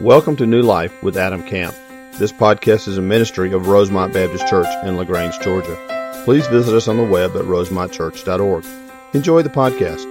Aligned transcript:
Welcome 0.00 0.36
to 0.36 0.46
New 0.46 0.62
Life 0.62 1.02
with 1.02 1.16
Adam 1.16 1.42
Camp. 1.42 1.74
This 2.18 2.30
podcast 2.30 2.86
is 2.86 2.98
a 2.98 3.02
ministry 3.02 3.52
of 3.52 3.66
Rosemont 3.66 4.12
Baptist 4.14 4.46
Church 4.46 4.68
in 4.84 4.96
LaGrange, 4.96 5.40
Georgia. 5.40 6.22
Please 6.24 6.46
visit 6.46 6.72
us 6.72 6.86
on 6.86 6.98
the 6.98 7.02
web 7.02 7.34
at 7.34 7.42
rosemontchurch.org. 7.42 8.64
Enjoy 9.12 9.42
the 9.42 9.48
podcast. 9.48 10.04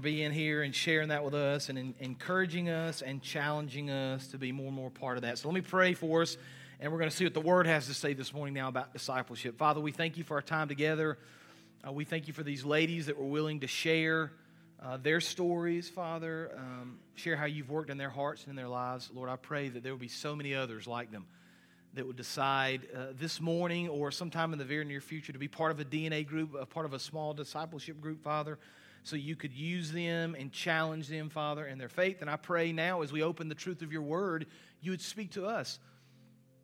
Being 0.00 0.32
here 0.32 0.62
and 0.62 0.74
sharing 0.74 1.10
that 1.10 1.22
with 1.22 1.34
us 1.34 1.68
and 1.68 1.94
encouraging 2.00 2.70
us 2.70 3.02
and 3.02 3.20
challenging 3.20 3.90
us 3.90 4.28
to 4.28 4.38
be 4.38 4.52
more 4.52 4.68
and 4.68 4.76
more 4.76 4.88
part 4.88 5.18
of 5.18 5.22
that. 5.24 5.36
So 5.36 5.48
let 5.48 5.54
me 5.54 5.60
pray 5.60 5.92
for 5.92 6.22
us, 6.22 6.38
and 6.80 6.90
we're 6.90 6.98
going 6.98 7.10
to 7.10 7.16
see 7.16 7.26
what 7.26 7.34
the 7.34 7.42
Word 7.42 7.66
has 7.66 7.88
to 7.88 7.94
say 7.94 8.14
this 8.14 8.32
morning 8.32 8.54
now 8.54 8.68
about 8.68 8.94
discipleship. 8.94 9.58
Father, 9.58 9.82
we 9.82 9.92
thank 9.92 10.16
you 10.16 10.24
for 10.24 10.36
our 10.36 10.42
time 10.42 10.68
together. 10.68 11.18
Uh, 11.86 11.92
we 11.92 12.06
thank 12.06 12.26
you 12.26 12.32
for 12.32 12.42
these 12.42 12.64
ladies 12.64 13.04
that 13.04 13.18
were 13.18 13.28
willing 13.28 13.60
to 13.60 13.66
share 13.66 14.32
uh, 14.82 14.96
their 14.96 15.20
stories, 15.20 15.88
Father. 15.88 16.52
Um, 16.56 16.98
share 17.14 17.36
how 17.36 17.46
you've 17.46 17.70
worked 17.70 17.90
in 17.90 17.98
their 17.98 18.10
hearts 18.10 18.42
and 18.42 18.50
in 18.50 18.56
their 18.56 18.68
lives. 18.68 19.10
Lord, 19.12 19.28
I 19.28 19.36
pray 19.36 19.68
that 19.68 19.82
there 19.82 19.92
will 19.92 19.98
be 19.98 20.08
so 20.08 20.36
many 20.36 20.54
others 20.54 20.86
like 20.86 21.10
them 21.10 21.26
that 21.94 22.06
would 22.06 22.16
decide 22.16 22.86
uh, 22.94 23.06
this 23.18 23.40
morning 23.40 23.88
or 23.88 24.10
sometime 24.12 24.52
in 24.52 24.58
the 24.58 24.64
very 24.64 24.84
near 24.84 25.00
future 25.00 25.32
to 25.32 25.38
be 25.38 25.48
part 25.48 25.72
of 25.72 25.80
a 25.80 25.84
DNA 25.84 26.24
group, 26.24 26.54
a 26.54 26.66
part 26.66 26.86
of 26.86 26.92
a 26.92 26.98
small 26.98 27.34
discipleship 27.34 28.00
group, 28.00 28.22
Father, 28.22 28.58
so 29.02 29.16
you 29.16 29.34
could 29.34 29.52
use 29.52 29.90
them 29.90 30.36
and 30.38 30.52
challenge 30.52 31.08
them, 31.08 31.28
Father, 31.28 31.66
in 31.66 31.78
their 31.78 31.88
faith. 31.88 32.20
And 32.20 32.30
I 32.30 32.36
pray 32.36 32.72
now 32.72 33.02
as 33.02 33.10
we 33.10 33.22
open 33.22 33.48
the 33.48 33.54
truth 33.54 33.82
of 33.82 33.92
your 33.92 34.02
word, 34.02 34.46
you 34.80 34.92
would 34.92 35.00
speak 35.00 35.32
to 35.32 35.46
us. 35.46 35.80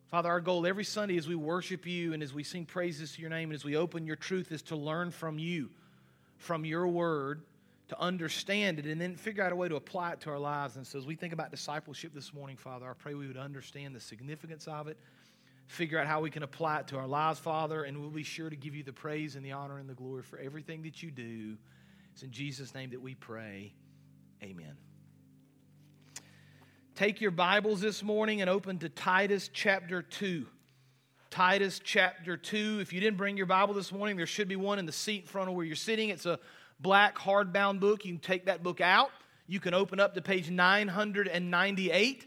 Father, 0.09 0.29
our 0.29 0.41
goal 0.41 0.67
every 0.67 0.85
Sunday 0.85 1.17
as 1.17 1.27
we 1.27 1.35
worship 1.35 1.87
you 1.87 2.13
and 2.13 2.23
as 2.23 2.33
we 2.33 2.45
sing 2.45 2.65
praises 2.65 3.15
to 3.15 3.21
your 3.21 3.31
name 3.31 3.51
and 3.51 3.57
as 3.57 3.65
we 3.65 3.77
open 3.77 4.07
your 4.07 4.15
truth 4.15 4.53
is 4.53 4.63
to 4.63 4.77
learn 4.77 5.11
from 5.11 5.39
you, 5.39 5.71
from 6.37 6.65
your 6.65 6.87
word 6.87 7.43
to 7.89 8.01
understand 8.01 8.79
it 8.79 8.87
and 8.87 9.01
then 9.01 9.17
figure 9.17 9.43
out 9.43 9.53
a 9.53 9.57
way 9.57 9.69
to 9.69 9.77
apply 9.77 10.13
it 10.13 10.21
to 10.21 10.31
our 10.31 10.39
lives. 10.39 10.77
And 10.77 10.87
so, 10.87 10.99
as 10.99 11.07
we 11.07 11.15
think 11.15 11.33
about 11.33 11.51
discipleship 11.51 12.15
this 12.15 12.33
morning, 12.33 12.57
Father, 12.57 12.89
I 12.89 12.93
pray 12.95 13.15
we 13.15 13.27
would 13.27 13.37
understand 13.37 13.95
the 13.95 14.01
significance 14.01 14.67
of 14.67 14.89
it, 14.89 14.99
figure 15.67 15.99
out 15.99 16.07
how 16.07 16.21
we 16.21 16.31
can 16.31 16.43
apply 16.43 16.81
it 16.81 16.89
to 16.89 16.97
our 16.97 17.07
lives, 17.07 17.39
Father, 17.39 17.85
and 17.85 18.01
we'll 18.01 18.11
be 18.11 18.23
sure 18.23 18.49
to 18.49 18.57
give 18.57 18.75
you 18.75 18.83
the 18.83 18.93
praise 18.93 19.37
and 19.37 19.45
the 19.45 19.53
honor 19.53 19.79
and 19.79 19.89
the 19.89 19.95
glory 19.95 20.23
for 20.23 20.39
everything 20.39 20.83
that 20.83 21.03
you 21.03 21.11
do. 21.11 21.57
It's 22.13 22.23
in 22.23 22.31
Jesus' 22.31 22.75
name 22.75 22.91
that 22.91 23.03
we 23.03 23.15
pray. 23.15 23.75
Amen. 24.43 24.77
Take 26.95 27.21
your 27.21 27.33
Bibles 27.33 27.81
this 27.81 28.03
morning 28.05 28.41
and 28.41 28.49
open 28.49 28.79
to 28.79 28.89
Titus 28.89 29.51
chapter 29.53 30.01
2. 30.01 30.47
Titus 31.29 31.81
chapter 31.83 32.37
2. 32.37 32.79
If 32.81 32.93
you 32.93 33.01
didn't 33.01 33.17
bring 33.17 33.37
your 33.37 33.47
Bible 33.47 33.75
this 33.75 33.91
morning, 33.91 34.17
there 34.17 34.27
should 34.27 34.47
be 34.47 34.55
one 34.55 34.79
in 34.79 34.87
the 34.87 34.93
seat 34.93 35.23
in 35.23 35.27
front 35.27 35.49
of 35.49 35.57
where 35.57 35.67
you're 35.67 35.75
sitting. 35.75 36.11
It's 36.11 36.27
a 36.27 36.39
black 36.81 37.17
hardbound 37.17 37.81
book. 37.81 38.05
You 38.05 38.13
can 38.13 38.21
take 38.21 38.47
that 38.47 38.63
book 38.63 38.81
out. 38.81 39.11
You 39.47 39.61
can 39.61 39.75
open 39.75 40.01
up 40.01 40.15
to 40.15 40.23
page 40.23 40.51
998. 40.51 42.27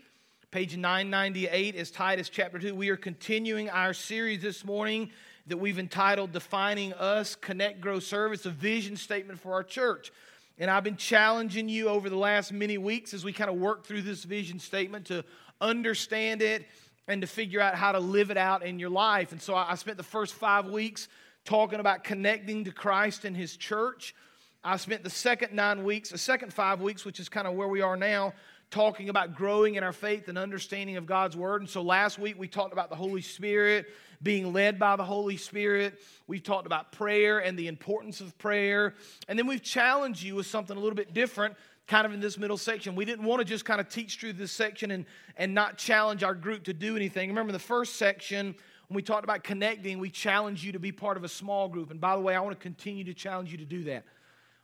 Page 0.51 0.77
998 0.77 1.75
is 1.75 1.91
Titus 1.91 2.29
chapter 2.29 2.57
2. 2.57 2.73
We 2.73 2.89
are 2.89 2.97
continuing 2.97 3.69
our 3.69 3.93
series 3.93 4.41
this 4.41 4.63
morning 4.63 5.11
that 5.47 5.57
we've 5.57 5.79
entitled 5.79 6.31
Defining 6.31 6.93
Us, 6.93 7.35
Connect, 7.35 7.81
Grow, 7.81 7.99
Serve. 7.99 8.33
It's 8.33 8.45
a 8.45 8.49
vision 8.49 8.97
statement 8.97 9.39
for 9.39 9.53
our 9.53 9.63
church. 9.63 10.11
And 10.57 10.71
I've 10.71 10.83
been 10.83 10.97
challenging 10.97 11.69
you 11.69 11.89
over 11.89 12.09
the 12.09 12.17
last 12.17 12.51
many 12.51 12.77
weeks 12.77 13.13
as 13.13 13.23
we 13.23 13.33
kind 13.33 13.49
of 13.49 13.57
work 13.57 13.85
through 13.85 14.01
this 14.01 14.23
vision 14.23 14.59
statement 14.59 15.05
to 15.07 15.23
understand 15.61 16.41
it 16.41 16.65
and 17.07 17.21
to 17.21 17.27
figure 17.27 17.61
out 17.61 17.75
how 17.75 17.91
to 17.91 17.99
live 17.99 18.31
it 18.31 18.37
out 18.37 18.65
in 18.65 18.79
your 18.79 18.89
life. 18.89 19.31
And 19.31 19.41
so 19.41 19.55
I 19.55 19.75
spent 19.75 19.97
the 19.97 20.03
first 20.03 20.33
five 20.33 20.65
weeks 20.67 21.07
talking 21.45 21.79
about 21.79 22.03
connecting 22.03 22.65
to 22.65 22.71
Christ 22.71 23.23
and 23.23 23.35
His 23.35 23.55
church. 23.55 24.13
I 24.63 24.77
spent 24.77 25.03
the 25.03 25.09
second 25.09 25.53
nine 25.53 25.83
weeks, 25.83 26.09
the 26.09 26.17
second 26.17 26.53
five 26.53 26.81
weeks, 26.81 27.05
which 27.05 27.19
is 27.19 27.29
kind 27.29 27.47
of 27.47 27.53
where 27.53 27.67
we 27.67 27.81
are 27.81 27.95
now, 27.95 28.33
talking 28.69 29.09
about 29.09 29.35
growing 29.35 29.75
in 29.75 29.83
our 29.83 29.93
faith 29.93 30.27
and 30.27 30.37
understanding 30.37 30.97
of 30.97 31.05
God's 31.05 31.37
Word. 31.37 31.61
And 31.61 31.69
so 31.69 31.81
last 31.81 32.19
week 32.19 32.37
we 32.37 32.47
talked 32.47 32.73
about 32.73 32.89
the 32.89 32.95
Holy 32.95 33.21
Spirit, 33.21 33.87
being 34.21 34.51
led 34.51 34.77
by 34.77 34.95
the 34.95 35.05
Holy 35.05 35.37
Spirit. 35.37 35.99
We've 36.27 36.43
talked 36.43 36.65
about 36.65 36.91
prayer 36.91 37.39
and 37.39 37.57
the 37.57 37.67
importance 37.67 38.19
of 38.19 38.37
prayer. 38.37 38.95
And 39.27 39.39
then 39.39 39.47
we've 39.47 39.63
challenged 39.63 40.21
you 40.21 40.35
with 40.35 40.47
something 40.47 40.75
a 40.75 40.79
little 40.79 40.95
bit 40.95 41.13
different, 41.13 41.55
kind 41.87 42.05
of 42.05 42.13
in 42.13 42.19
this 42.19 42.37
middle 42.37 42.57
section. 42.57 42.95
We 42.95 43.05
didn't 43.05 43.25
want 43.25 43.39
to 43.39 43.45
just 43.45 43.63
kind 43.63 43.79
of 43.79 43.87
teach 43.87 44.19
through 44.19 44.33
this 44.33 44.51
section 44.51 44.91
and, 44.91 45.05
and 45.37 45.53
not 45.53 45.77
challenge 45.77 46.23
our 46.23 46.35
group 46.35 46.63
to 46.65 46.73
do 46.73 46.97
anything. 46.97 47.29
Remember, 47.29 47.53
the 47.53 47.59
first 47.59 47.95
section, 47.95 48.47
when 48.87 48.95
we 48.95 49.01
talked 49.01 49.23
about 49.23 49.43
connecting, 49.43 49.99
we 49.99 50.09
challenged 50.09 50.63
you 50.63 50.73
to 50.73 50.79
be 50.79 50.91
part 50.91 51.15
of 51.15 51.23
a 51.23 51.29
small 51.29 51.69
group. 51.69 51.89
And 51.89 52.01
by 52.01 52.17
the 52.17 52.21
way, 52.21 52.35
I 52.35 52.41
want 52.41 52.57
to 52.57 52.61
continue 52.61 53.05
to 53.05 53.13
challenge 53.13 53.51
you 53.51 53.59
to 53.59 53.65
do 53.65 53.85
that. 53.85 54.03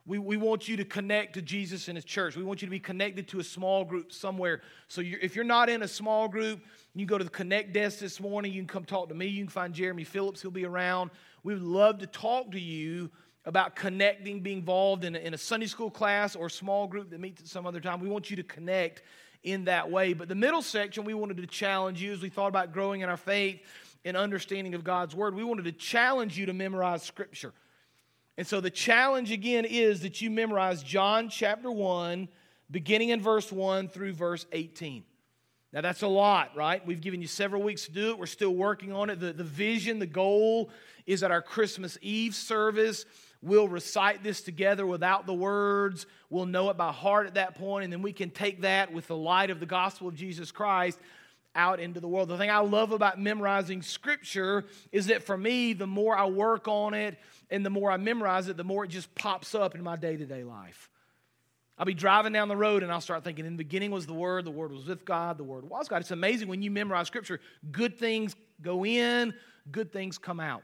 We, 0.06 0.20
we 0.20 0.36
want 0.36 0.68
you 0.68 0.76
to 0.78 0.86
connect 0.86 1.34
to 1.36 1.42
Jesus 1.42 1.88
and 1.88 1.96
His 1.96 2.04
church. 2.04 2.36
We 2.36 2.44
want 2.44 2.62
you 2.62 2.68
to 2.68 2.72
be 2.72 2.80
connected 2.80 3.28
to 3.30 3.40
a 3.40 3.44
small 3.44 3.86
group 3.86 4.12
somewhere. 4.12 4.62
So 4.90 5.00
you're, 5.00 5.20
if 5.22 5.36
you're 5.36 5.46
not 5.46 5.70
in 5.70 5.82
a 5.84 5.88
small 5.88 6.28
group, 6.28 6.60
you 6.94 7.06
go 7.06 7.18
to 7.18 7.24
the 7.24 7.30
Connect 7.30 7.74
desk 7.74 8.00
this 8.00 8.20
morning. 8.20 8.52
You 8.52 8.60
can 8.60 8.68
come 8.68 8.84
talk 8.84 9.08
to 9.10 9.16
me. 9.16 9.28
You 9.28 9.44
can 9.44 9.50
find 9.50 9.74
Jeremy 9.74 10.04
Phillips. 10.04 10.42
He'll 10.42 10.52
be 10.52 10.66
around. 10.66 11.10
We 11.44 11.54
would 11.54 11.64
love 11.64 12.00
to 12.00 12.08
talk 12.08 12.52
to 12.52 12.60
you 12.60 13.10
about 13.46 13.76
connecting, 13.76 14.42
being 14.42 14.60
involved 14.60 15.04
in 15.06 15.16
a, 15.16 15.20
in 15.20 15.34
a 15.34 15.38
Sunday 15.38 15.68
school 15.68 15.90
class 15.90 16.36
or 16.36 16.50
small 16.50 16.86
group 16.88 17.10
that 17.10 17.20
meets 17.20 17.42
at 17.42 17.48
some 17.48 17.66
other 17.66 17.80
time. 17.80 18.00
We 18.00 18.10
want 18.10 18.30
you 18.30 18.36
to 18.38 18.44
connect 18.44 19.04
in 19.44 19.66
that 19.66 19.90
way. 19.90 20.14
But 20.14 20.28
the 20.28 20.36
middle 20.36 20.62
section, 20.62 21.04
we 21.04 21.14
wanted 21.14 21.38
to 21.38 21.48
challenge 21.48 22.02
you 22.02 22.14
as 22.14 22.22
we 22.22 22.30
thought 22.30 22.48
about 22.48 22.74
growing 22.74 23.02
in 23.02 23.10
our 23.10 23.18
faith 23.18 23.62
and 24.06 24.18
understanding 24.18 24.74
of 24.74 24.84
God's 24.84 25.16
Word. 25.16 25.34
We 25.34 25.44
wanted 25.44 25.66
to 25.66 25.72
challenge 25.72 26.38
you 26.38 26.46
to 26.46 26.54
memorize 26.54 27.04
Scripture. 27.04 27.54
And 28.38 28.48
so 28.48 28.62
the 28.62 28.72
challenge 28.72 29.32
again 29.32 29.66
is 29.66 30.02
that 30.02 30.22
you 30.22 30.32
memorize 30.32 30.82
John 30.82 31.30
chapter 31.30 31.72
1, 31.72 32.28
beginning 32.72 33.10
in 33.10 33.22
verse 33.22 33.52
1 33.52 33.90
through 33.90 34.14
verse 34.14 34.46
18. 34.52 35.04
Now, 35.72 35.82
that's 35.82 36.04
a 36.04 36.08
lot, 36.08 36.56
right? 36.56 36.86
We've 36.86 37.02
given 37.02 37.22
you 37.22 37.28
several 37.28 37.62
weeks 37.62 37.86
to 37.86 37.92
do 37.92 38.12
it. 38.12 38.20
We're 38.20 38.26
still 38.28 38.54
working 38.54 38.92
on 38.92 39.10
it. 39.10 39.20
The, 39.20 39.34
the 39.34 39.44
vision, 39.44 40.00
the 40.00 40.06
goal 40.06 40.70
is 41.06 41.24
at 41.24 41.32
our 41.32 41.42
Christmas 41.42 41.98
Eve 42.02 42.36
service. 42.36 43.06
We'll 43.42 43.68
recite 43.68 44.24
this 44.24 44.42
together 44.42 44.86
without 44.86 45.26
the 45.26 45.34
words. 45.34 46.06
We'll 46.30 46.46
know 46.46 46.70
it 46.70 46.78
by 46.78 46.92
heart 46.92 47.28
at 47.28 47.34
that 47.36 47.56
point, 47.56 47.86
and 47.86 47.94
then 47.94 48.02
we 48.02 48.14
can 48.14 48.30
take 48.30 48.62
that 48.62 48.94
with 48.94 49.08
the 49.08 49.16
light 49.18 49.50
of 49.50 49.60
the 49.60 49.66
gospel 49.66 50.08
of 50.08 50.16
Jesus 50.16 50.52
Christ 50.52 51.00
out 51.56 51.80
into 51.80 52.00
the 52.00 52.08
world. 52.08 52.30
The 52.30 52.38
thing 52.38 52.50
I 52.50 52.60
love 52.60 52.92
about 52.92 53.20
memorizing 53.20 53.82
scripture 53.82 54.66
is 54.92 55.08
that 55.08 55.24
for 55.24 55.38
me, 55.38 55.74
the 55.74 55.88
more 55.88 56.18
I 56.18 56.26
work 56.26 56.68
on 56.68 56.94
it 56.94 57.18
and 57.50 57.66
the 57.66 57.70
more 57.70 57.92
I 57.92 57.98
memorize 57.98 58.48
it, 58.48 58.58
the 58.58 58.64
more 58.64 58.86
it 58.86 58.90
just 58.90 59.14
pops 59.16 59.54
up 59.54 59.76
in 59.76 59.84
my 59.84 59.96
day 59.96 60.18
to 60.18 60.26
day 60.26 60.44
life. 60.44 60.90
I'll 61.78 61.86
be 61.86 61.94
driving 61.94 62.34
down 62.34 62.48
the 62.50 62.56
road 62.56 62.84
and 62.84 62.92
I'll 62.92 63.02
start 63.02 63.24
thinking, 63.24 63.46
in 63.46 63.54
the 63.54 63.58
beginning 63.58 63.92
was 63.92 64.06
the 64.06 64.14
Word, 64.14 64.46
the 64.46 64.52
Word 64.52 64.72
was 64.72 64.86
with 64.86 65.06
God, 65.06 65.38
the 65.38 65.44
Word 65.44 65.68
was 65.68 65.88
God. 65.88 66.02
It's 66.02 66.12
amazing 66.12 66.48
when 66.48 66.62
you 66.62 66.70
memorize 66.70 67.08
Scripture, 67.08 67.40
good 67.72 67.98
things 67.98 68.36
go 68.62 68.86
in, 68.86 69.34
good 69.72 69.92
things 69.92 70.18
come 70.18 70.40
out. 70.40 70.64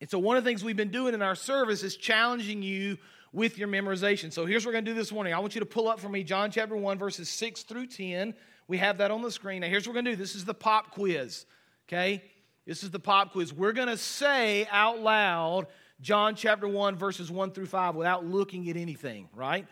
And 0.00 0.10
so, 0.10 0.18
one 0.18 0.36
of 0.36 0.44
the 0.44 0.50
things 0.50 0.64
we've 0.64 0.76
been 0.76 0.90
doing 0.90 1.14
in 1.14 1.22
our 1.22 1.34
service 1.34 1.82
is 1.82 1.96
challenging 1.96 2.62
you 2.62 2.98
with 3.32 3.58
your 3.58 3.68
memorization. 3.68 4.32
So, 4.32 4.46
here's 4.46 4.64
what 4.64 4.70
we're 4.70 4.74
going 4.74 4.84
to 4.86 4.90
do 4.90 4.96
this 4.96 5.12
morning. 5.12 5.34
I 5.34 5.38
want 5.38 5.54
you 5.54 5.60
to 5.60 5.66
pull 5.66 5.88
up 5.88 6.00
for 6.00 6.08
me 6.08 6.24
John 6.24 6.50
chapter 6.50 6.76
1, 6.76 6.98
verses 6.98 7.28
6 7.28 7.62
through 7.62 7.86
10. 7.86 8.34
We 8.66 8.78
have 8.78 8.98
that 8.98 9.10
on 9.10 9.22
the 9.22 9.30
screen. 9.30 9.60
Now, 9.60 9.68
here's 9.68 9.86
what 9.86 9.92
we're 9.92 10.02
going 10.02 10.04
to 10.06 10.10
do 10.12 10.16
this 10.16 10.34
is 10.34 10.44
the 10.44 10.54
pop 10.54 10.92
quiz, 10.92 11.46
okay? 11.88 12.22
This 12.66 12.82
is 12.82 12.90
the 12.90 12.98
pop 12.98 13.32
quiz. 13.32 13.52
We're 13.52 13.72
going 13.72 13.88
to 13.88 13.96
say 13.96 14.66
out 14.70 15.00
loud 15.00 15.66
John 16.00 16.34
chapter 16.34 16.66
1, 16.66 16.96
verses 16.96 17.30
1 17.30 17.52
through 17.52 17.66
5 17.66 17.94
without 17.94 18.24
looking 18.24 18.68
at 18.68 18.76
anything, 18.76 19.28
right? 19.34 19.66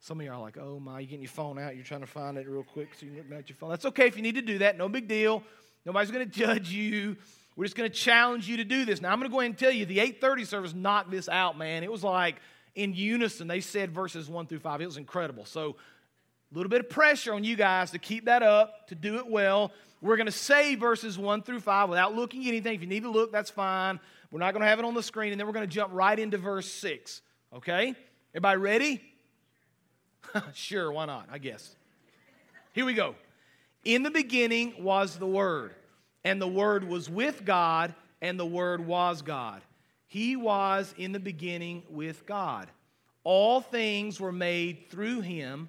Some 0.00 0.20
of 0.20 0.24
you 0.24 0.32
are 0.32 0.40
like, 0.40 0.56
oh 0.56 0.80
my, 0.80 1.00
you're 1.00 1.06
getting 1.06 1.22
your 1.22 1.30
phone 1.30 1.58
out. 1.58 1.74
You're 1.74 1.84
trying 1.84 2.00
to 2.00 2.06
find 2.06 2.38
it 2.38 2.48
real 2.48 2.62
quick 2.62 2.94
so 2.94 3.04
you 3.06 3.12
can 3.12 3.28
look 3.28 3.38
at 3.40 3.48
your 3.48 3.56
phone. 3.56 3.70
That's 3.70 3.84
okay 3.86 4.06
if 4.06 4.16
you 4.16 4.22
need 4.22 4.36
to 4.36 4.42
do 4.42 4.58
that. 4.58 4.78
No 4.78 4.88
big 4.88 5.08
deal. 5.08 5.42
Nobody's 5.84 6.10
going 6.10 6.28
to 6.28 6.38
judge 6.38 6.70
you. 6.70 7.16
We're 7.56 7.64
just 7.64 7.76
going 7.76 7.90
to 7.90 7.94
challenge 7.94 8.48
you 8.48 8.58
to 8.58 8.64
do 8.64 8.84
this. 8.84 9.02
Now, 9.02 9.12
I'm 9.12 9.18
going 9.18 9.30
to 9.30 9.32
go 9.32 9.40
ahead 9.40 9.50
and 9.50 9.58
tell 9.58 9.70
you 9.70 9.84
the 9.84 10.00
830 10.00 10.44
service 10.44 10.74
knocked 10.74 11.10
this 11.10 11.28
out, 11.28 11.58
man. 11.58 11.82
It 11.82 11.92
was 11.92 12.02
like 12.02 12.36
in 12.74 12.94
unison. 12.94 13.48
They 13.48 13.60
said 13.60 13.90
verses 13.90 14.28
1 14.28 14.46
through 14.46 14.60
5. 14.60 14.80
It 14.80 14.86
was 14.86 14.96
incredible. 14.96 15.44
So 15.44 15.76
a 16.52 16.56
little 16.56 16.70
bit 16.70 16.80
of 16.80 16.90
pressure 16.90 17.32
on 17.32 17.44
you 17.44 17.56
guys 17.56 17.92
to 17.92 17.98
keep 17.98 18.24
that 18.24 18.42
up, 18.42 18.88
to 18.88 18.94
do 18.94 19.16
it 19.18 19.26
well. 19.26 19.72
We're 20.02 20.16
going 20.16 20.26
to 20.26 20.32
say 20.32 20.74
verses 20.74 21.18
1 21.18 21.42
through 21.42 21.60
5 21.60 21.88
without 21.88 22.14
looking 22.14 22.42
at 22.42 22.48
anything. 22.48 22.74
If 22.74 22.80
you 22.80 22.86
need 22.86 23.04
to 23.04 23.10
look, 23.10 23.30
that's 23.30 23.50
fine. 23.50 24.00
We're 24.30 24.40
not 24.40 24.52
going 24.52 24.62
to 24.62 24.66
have 24.66 24.78
it 24.78 24.84
on 24.84 24.94
the 24.94 25.02
screen, 25.02 25.32
and 25.32 25.40
then 25.40 25.46
we're 25.46 25.52
going 25.52 25.68
to 25.68 25.72
jump 25.72 25.92
right 25.92 26.18
into 26.18 26.38
verse 26.38 26.70
6. 26.72 27.22
Okay? 27.54 27.94
Everybody 28.32 28.58
ready? 28.58 29.02
sure, 30.54 30.90
why 30.90 31.06
not? 31.06 31.28
I 31.30 31.38
guess. 31.38 31.76
Here 32.72 32.84
we 32.84 32.94
go. 32.94 33.14
In 33.84 34.02
the 34.02 34.10
beginning 34.10 34.74
was 34.82 35.16
the 35.16 35.26
Word, 35.26 35.74
and 36.24 36.40
the 36.40 36.48
Word 36.48 36.84
was 36.84 37.08
with 37.08 37.44
God, 37.44 37.94
and 38.20 38.38
the 38.38 38.46
Word 38.46 38.86
was 38.86 39.22
God. 39.22 39.62
He 40.06 40.34
was 40.34 40.94
in 40.96 41.12
the 41.12 41.20
beginning 41.20 41.84
with 41.88 42.26
God. 42.26 42.68
All 43.22 43.60
things 43.60 44.18
were 44.18 44.32
made 44.32 44.90
through 44.90 45.20
him 45.20 45.68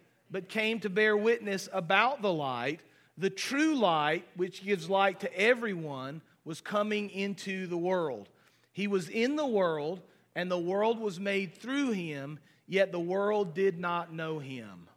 but 0.31 0.49
came 0.49 0.79
to 0.79 0.89
bear 0.89 1.15
witness 1.15 1.67
about 1.73 2.21
the 2.21 2.31
light. 2.31 2.79
The 3.17 3.29
true 3.29 3.75
light, 3.75 4.25
which 4.35 4.63
gives 4.63 4.89
light 4.89 5.19
to 5.19 5.37
everyone, 5.37 6.21
was 6.45 6.61
coming 6.61 7.09
into 7.09 7.67
the 7.67 7.77
world. 7.77 8.29
He 8.71 8.87
was 8.87 9.09
in 9.09 9.35
the 9.35 9.45
world, 9.45 10.01
and 10.35 10.49
the 10.49 10.57
world 10.57 10.99
was 10.99 11.19
made 11.19 11.55
through 11.55 11.91
him, 11.91 12.39
yet 12.67 12.91
the 12.91 12.99
world 12.99 13.53
did 13.53 13.79
not 13.79 14.13
know 14.13 14.39
him. 14.39 14.87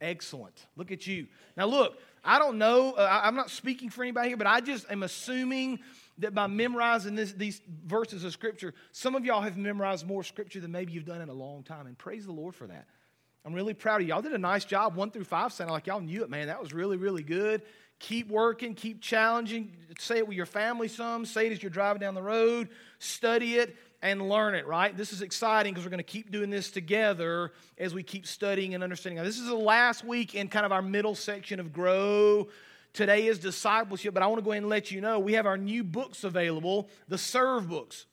Excellent. 0.00 0.66
Look 0.76 0.90
at 0.90 1.06
you. 1.06 1.26
Now, 1.56 1.66
look, 1.66 1.98
I 2.24 2.38
don't 2.38 2.58
know, 2.58 2.92
uh, 2.92 3.20
I'm 3.22 3.36
not 3.36 3.50
speaking 3.50 3.90
for 3.90 4.02
anybody 4.02 4.28
here, 4.28 4.36
but 4.36 4.46
I 4.46 4.60
just 4.60 4.90
am 4.90 5.02
assuming 5.02 5.80
that 6.18 6.34
by 6.34 6.46
memorizing 6.46 7.14
this, 7.14 7.32
these 7.32 7.60
verses 7.84 8.24
of 8.24 8.32
Scripture, 8.32 8.74
some 8.92 9.14
of 9.14 9.24
y'all 9.24 9.40
have 9.40 9.56
memorized 9.56 10.06
more 10.06 10.24
Scripture 10.24 10.60
than 10.60 10.72
maybe 10.72 10.92
you've 10.92 11.04
done 11.04 11.20
in 11.20 11.28
a 11.28 11.34
long 11.34 11.62
time, 11.62 11.86
and 11.86 11.96
praise 11.96 12.26
the 12.26 12.32
Lord 12.32 12.54
for 12.54 12.66
that. 12.66 12.86
I'm 13.48 13.54
really 13.54 13.72
proud 13.72 14.02
of 14.02 14.06
y'all. 14.06 14.20
Did 14.20 14.34
a 14.34 14.38
nice 14.38 14.66
job, 14.66 14.94
one 14.94 15.10
through 15.10 15.24
five, 15.24 15.54
sounded 15.54 15.72
like 15.72 15.86
y'all 15.86 16.02
knew 16.02 16.22
it, 16.22 16.28
man. 16.28 16.48
That 16.48 16.60
was 16.60 16.74
really, 16.74 16.98
really 16.98 17.22
good. 17.22 17.62
Keep 17.98 18.28
working, 18.28 18.74
keep 18.74 19.00
challenging. 19.00 19.74
Say 19.98 20.18
it 20.18 20.28
with 20.28 20.36
your 20.36 20.44
family 20.44 20.86
some. 20.86 21.24
Say 21.24 21.46
it 21.46 21.52
as 21.52 21.62
you're 21.62 21.70
driving 21.70 21.98
down 21.98 22.14
the 22.14 22.22
road. 22.22 22.68
Study 22.98 23.54
it 23.54 23.74
and 24.02 24.28
learn 24.28 24.54
it, 24.54 24.66
right? 24.66 24.94
This 24.94 25.14
is 25.14 25.22
exciting 25.22 25.72
because 25.72 25.86
we're 25.86 25.90
going 25.90 25.96
to 25.96 26.04
keep 26.04 26.30
doing 26.30 26.50
this 26.50 26.70
together 26.70 27.52
as 27.78 27.94
we 27.94 28.02
keep 28.02 28.26
studying 28.26 28.74
and 28.74 28.84
understanding. 28.84 29.16
Now, 29.16 29.24
this 29.24 29.38
is 29.38 29.46
the 29.46 29.54
last 29.54 30.04
week 30.04 30.34
in 30.34 30.48
kind 30.48 30.66
of 30.66 30.72
our 30.72 30.82
middle 30.82 31.14
section 31.14 31.58
of 31.58 31.72
Grow. 31.72 32.48
Today 32.92 33.28
is 33.28 33.38
discipleship, 33.38 34.12
but 34.12 34.22
I 34.22 34.26
want 34.26 34.40
to 34.40 34.44
go 34.44 34.50
ahead 34.50 34.62
and 34.62 34.68
let 34.68 34.90
you 34.90 35.00
know 35.00 35.20
we 35.20 35.32
have 35.32 35.46
our 35.46 35.56
new 35.56 35.82
books 35.84 36.22
available, 36.22 36.90
the 37.08 37.16
Serve 37.16 37.66
books. 37.66 38.04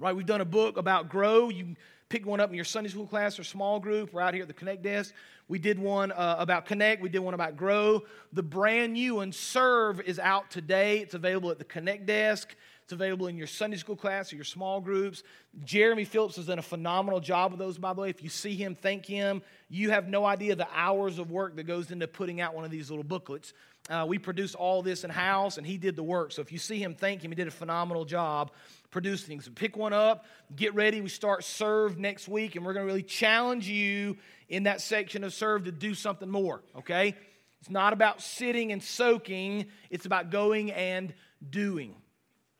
Right? 0.00 0.16
We've 0.16 0.26
done 0.26 0.40
a 0.40 0.44
book 0.44 0.78
about 0.78 1.10
Grow. 1.10 1.48
You 1.48 1.76
pick 2.14 2.26
one 2.26 2.38
up 2.38 2.48
in 2.48 2.54
your 2.54 2.64
Sunday 2.64 2.88
school 2.88 3.08
class 3.08 3.40
or 3.40 3.42
small 3.42 3.80
group. 3.80 4.12
We're 4.12 4.20
out 4.20 4.34
here 4.34 4.42
at 4.42 4.46
the 4.46 4.54
Connect 4.54 4.84
desk. 4.84 5.12
We 5.48 5.58
did 5.58 5.80
one 5.80 6.12
uh, 6.12 6.36
about 6.38 6.64
Connect. 6.64 7.02
We 7.02 7.08
did 7.08 7.18
one 7.18 7.34
about 7.34 7.56
Grow. 7.56 8.04
The 8.32 8.42
brand 8.42 8.92
new 8.92 9.16
one, 9.16 9.32
Serve, 9.32 10.00
is 10.00 10.20
out 10.20 10.48
today. 10.48 11.00
It's 11.00 11.14
available 11.14 11.50
at 11.50 11.58
the 11.58 11.64
Connect 11.64 12.06
desk. 12.06 12.54
It's 12.84 12.92
available 12.92 13.26
in 13.26 13.36
your 13.36 13.48
Sunday 13.48 13.78
school 13.78 13.96
class 13.96 14.32
or 14.32 14.36
your 14.36 14.44
small 14.44 14.80
groups. 14.80 15.24
Jeremy 15.64 16.04
Phillips 16.04 16.36
has 16.36 16.46
done 16.46 16.60
a 16.60 16.62
phenomenal 16.62 17.18
job 17.18 17.50
with 17.50 17.58
those, 17.58 17.78
by 17.78 17.92
the 17.92 18.02
way. 18.02 18.10
If 18.10 18.22
you 18.22 18.28
see 18.28 18.54
him, 18.54 18.76
thank 18.76 19.04
him. 19.06 19.42
You 19.68 19.90
have 19.90 20.06
no 20.06 20.24
idea 20.24 20.54
the 20.54 20.68
hours 20.72 21.18
of 21.18 21.32
work 21.32 21.56
that 21.56 21.64
goes 21.64 21.90
into 21.90 22.06
putting 22.06 22.40
out 22.40 22.54
one 22.54 22.64
of 22.64 22.70
these 22.70 22.90
little 22.90 23.02
booklets. 23.02 23.54
Uh, 23.90 24.06
we 24.08 24.18
produce 24.18 24.54
all 24.54 24.82
this 24.82 25.02
in 25.02 25.10
house, 25.10 25.58
and 25.58 25.66
he 25.66 25.76
did 25.76 25.96
the 25.96 26.02
work. 26.02 26.30
So 26.30 26.40
if 26.42 26.52
you 26.52 26.58
see 26.58 26.78
him, 26.78 26.94
thank 26.94 27.24
him. 27.24 27.32
He 27.32 27.34
did 27.34 27.48
a 27.48 27.50
phenomenal 27.50 28.04
job 28.04 28.52
producing 28.94 29.26
things. 29.26 29.44
So 29.44 29.50
pick 29.50 29.76
one 29.76 29.92
up, 29.92 30.24
get 30.54 30.72
ready. 30.72 31.00
We 31.00 31.08
start 31.08 31.42
Serve 31.42 31.98
next 31.98 32.28
week, 32.28 32.54
and 32.54 32.64
we're 32.64 32.74
going 32.74 32.86
to 32.86 32.86
really 32.86 33.02
challenge 33.02 33.68
you 33.68 34.16
in 34.48 34.62
that 34.62 34.80
section 34.80 35.24
of 35.24 35.34
Serve 35.34 35.64
to 35.64 35.72
do 35.72 35.94
something 35.94 36.30
more, 36.30 36.62
okay? 36.76 37.16
It's 37.60 37.68
not 37.68 37.92
about 37.92 38.22
sitting 38.22 38.70
and 38.70 38.80
soaking, 38.80 39.66
it's 39.90 40.06
about 40.06 40.30
going 40.30 40.70
and 40.70 41.12
doing. 41.50 41.96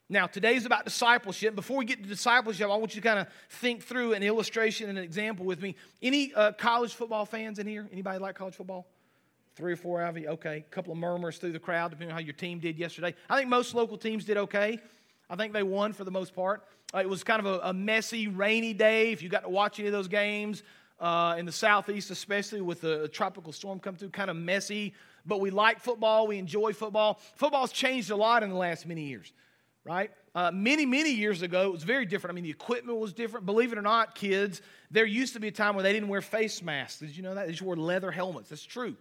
Now, 0.08 0.26
today's 0.26 0.66
about 0.66 0.84
discipleship. 0.84 1.54
Before 1.54 1.76
we 1.76 1.84
get 1.84 2.02
to 2.02 2.08
discipleship, 2.08 2.68
I 2.68 2.76
want 2.76 2.96
you 2.96 3.00
to 3.00 3.08
kind 3.08 3.20
of 3.20 3.28
think 3.48 3.84
through 3.84 4.14
an 4.14 4.24
illustration 4.24 4.88
and 4.88 4.98
an 4.98 5.04
example 5.04 5.46
with 5.46 5.62
me. 5.62 5.76
Any 6.02 6.34
uh, 6.34 6.50
college 6.50 6.94
football 6.94 7.26
fans 7.26 7.60
in 7.60 7.66
here? 7.68 7.88
Anybody 7.92 8.18
like 8.18 8.34
college 8.34 8.56
football? 8.56 8.88
Three 9.54 9.74
or 9.74 9.76
four 9.76 10.02
of 10.02 10.18
you? 10.18 10.30
Okay. 10.30 10.64
A 10.68 10.74
couple 10.74 10.92
of 10.92 10.98
murmurs 10.98 11.38
through 11.38 11.52
the 11.52 11.60
crowd, 11.60 11.92
depending 11.92 12.10
on 12.10 12.18
how 12.18 12.24
your 12.24 12.34
team 12.34 12.58
did 12.58 12.76
yesterday. 12.76 13.14
I 13.30 13.38
think 13.38 13.48
most 13.48 13.72
local 13.72 13.96
teams 13.96 14.24
did 14.24 14.36
okay. 14.36 14.80
I 15.28 15.36
think 15.36 15.52
they 15.52 15.62
won 15.62 15.92
for 15.92 16.04
the 16.04 16.10
most 16.10 16.34
part. 16.34 16.64
Uh, 16.94 16.98
it 16.98 17.08
was 17.08 17.24
kind 17.24 17.40
of 17.40 17.46
a, 17.46 17.68
a, 17.70 17.72
messy, 17.72 18.28
rainy 18.28 18.72
day. 18.72 19.12
If 19.12 19.22
you 19.22 19.28
got 19.28 19.42
to 19.42 19.48
watch 19.48 19.78
any 19.78 19.88
of 19.88 19.92
those 19.92 20.08
games 20.08 20.62
uh, 21.00 21.34
in 21.38 21.46
the 21.46 21.52
southeast, 21.52 22.10
especially 22.10 22.60
with 22.60 22.80
the 22.80 23.08
tropical 23.08 23.52
storm 23.52 23.80
come 23.80 23.96
through, 23.96 24.10
kind 24.10 24.30
of 24.30 24.36
messy. 24.36 24.94
But 25.26 25.40
we 25.40 25.50
like 25.50 25.80
football. 25.80 26.26
We 26.26 26.38
enjoy 26.38 26.72
football. 26.72 27.20
Football's 27.36 27.72
changed 27.72 28.10
a 28.10 28.16
lot 28.16 28.42
in 28.42 28.50
the 28.50 28.56
last 28.56 28.86
many 28.86 29.06
years 29.06 29.32
right? 29.84 30.10
Uh, 30.34 30.50
many, 30.52 30.86
many 30.86 31.10
years 31.10 31.42
ago, 31.42 31.66
it 31.66 31.72
was 31.72 31.84
very 31.84 32.06
different. 32.06 32.32
I 32.32 32.34
mean, 32.34 32.44
the 32.44 32.50
equipment 32.50 32.98
was 32.98 33.12
different. 33.12 33.46
Believe 33.46 33.72
it 33.72 33.78
or 33.78 33.82
not, 33.82 34.14
kids, 34.14 34.62
there 34.90 35.04
used 35.04 35.34
to 35.34 35.40
be 35.40 35.48
a 35.48 35.52
time 35.52 35.74
where 35.74 35.82
they 35.82 35.92
didn't 35.92 36.08
wear 36.08 36.22
face 36.22 36.62
masks. 36.62 37.00
Did 37.00 37.16
you 37.16 37.22
know 37.22 37.34
that? 37.34 37.46
They 37.46 37.52
just 37.52 37.62
wore 37.62 37.76
leather 37.76 38.10
helmets. 38.10 38.48
That's 38.48 38.64
true. 38.64 38.96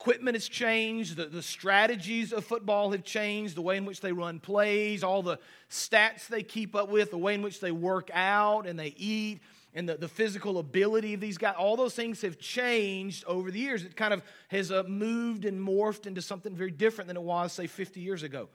Equipment 0.00 0.34
has 0.34 0.48
changed. 0.48 1.16
The, 1.16 1.26
the 1.26 1.42
strategies 1.42 2.32
of 2.32 2.46
football 2.46 2.90
have 2.92 3.04
changed. 3.04 3.54
The 3.54 3.60
way 3.60 3.76
in 3.76 3.84
which 3.84 4.00
they 4.00 4.12
run 4.12 4.40
plays, 4.40 5.04
all 5.04 5.22
the 5.22 5.38
stats 5.70 6.26
they 6.26 6.42
keep 6.42 6.74
up 6.74 6.88
with, 6.88 7.10
the 7.10 7.18
way 7.18 7.34
in 7.34 7.42
which 7.42 7.60
they 7.60 7.70
work 7.70 8.10
out 8.14 8.66
and 8.66 8.78
they 8.78 8.94
eat, 8.96 9.40
and 9.74 9.86
the, 9.86 9.98
the 9.98 10.08
physical 10.08 10.56
ability 10.56 11.12
of 11.12 11.20
these 11.20 11.36
guys, 11.36 11.54
all 11.58 11.76
those 11.76 11.94
things 11.94 12.22
have 12.22 12.38
changed 12.38 13.24
over 13.26 13.50
the 13.50 13.58
years. 13.58 13.84
It 13.84 13.94
kind 13.94 14.14
of 14.14 14.22
has 14.48 14.72
uh, 14.72 14.84
moved 14.88 15.44
and 15.44 15.60
morphed 15.60 16.06
into 16.06 16.22
something 16.22 16.56
very 16.56 16.70
different 16.70 17.08
than 17.08 17.18
it 17.18 17.22
was, 17.22 17.52
say, 17.52 17.66
50 17.66 18.00
years 18.00 18.22
ago. 18.22 18.48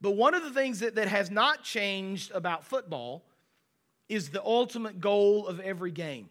But 0.00 0.12
one 0.12 0.32
of 0.32 0.42
the 0.42 0.52
things 0.52 0.80
that, 0.80 0.94
that 0.94 1.08
has 1.08 1.30
not 1.30 1.64
changed 1.64 2.30
about 2.32 2.64
football 2.64 3.26
is 4.08 4.30
the 4.30 4.42
ultimate 4.42 5.02
goal 5.02 5.46
of 5.46 5.60
every 5.60 5.90
game. 5.90 6.30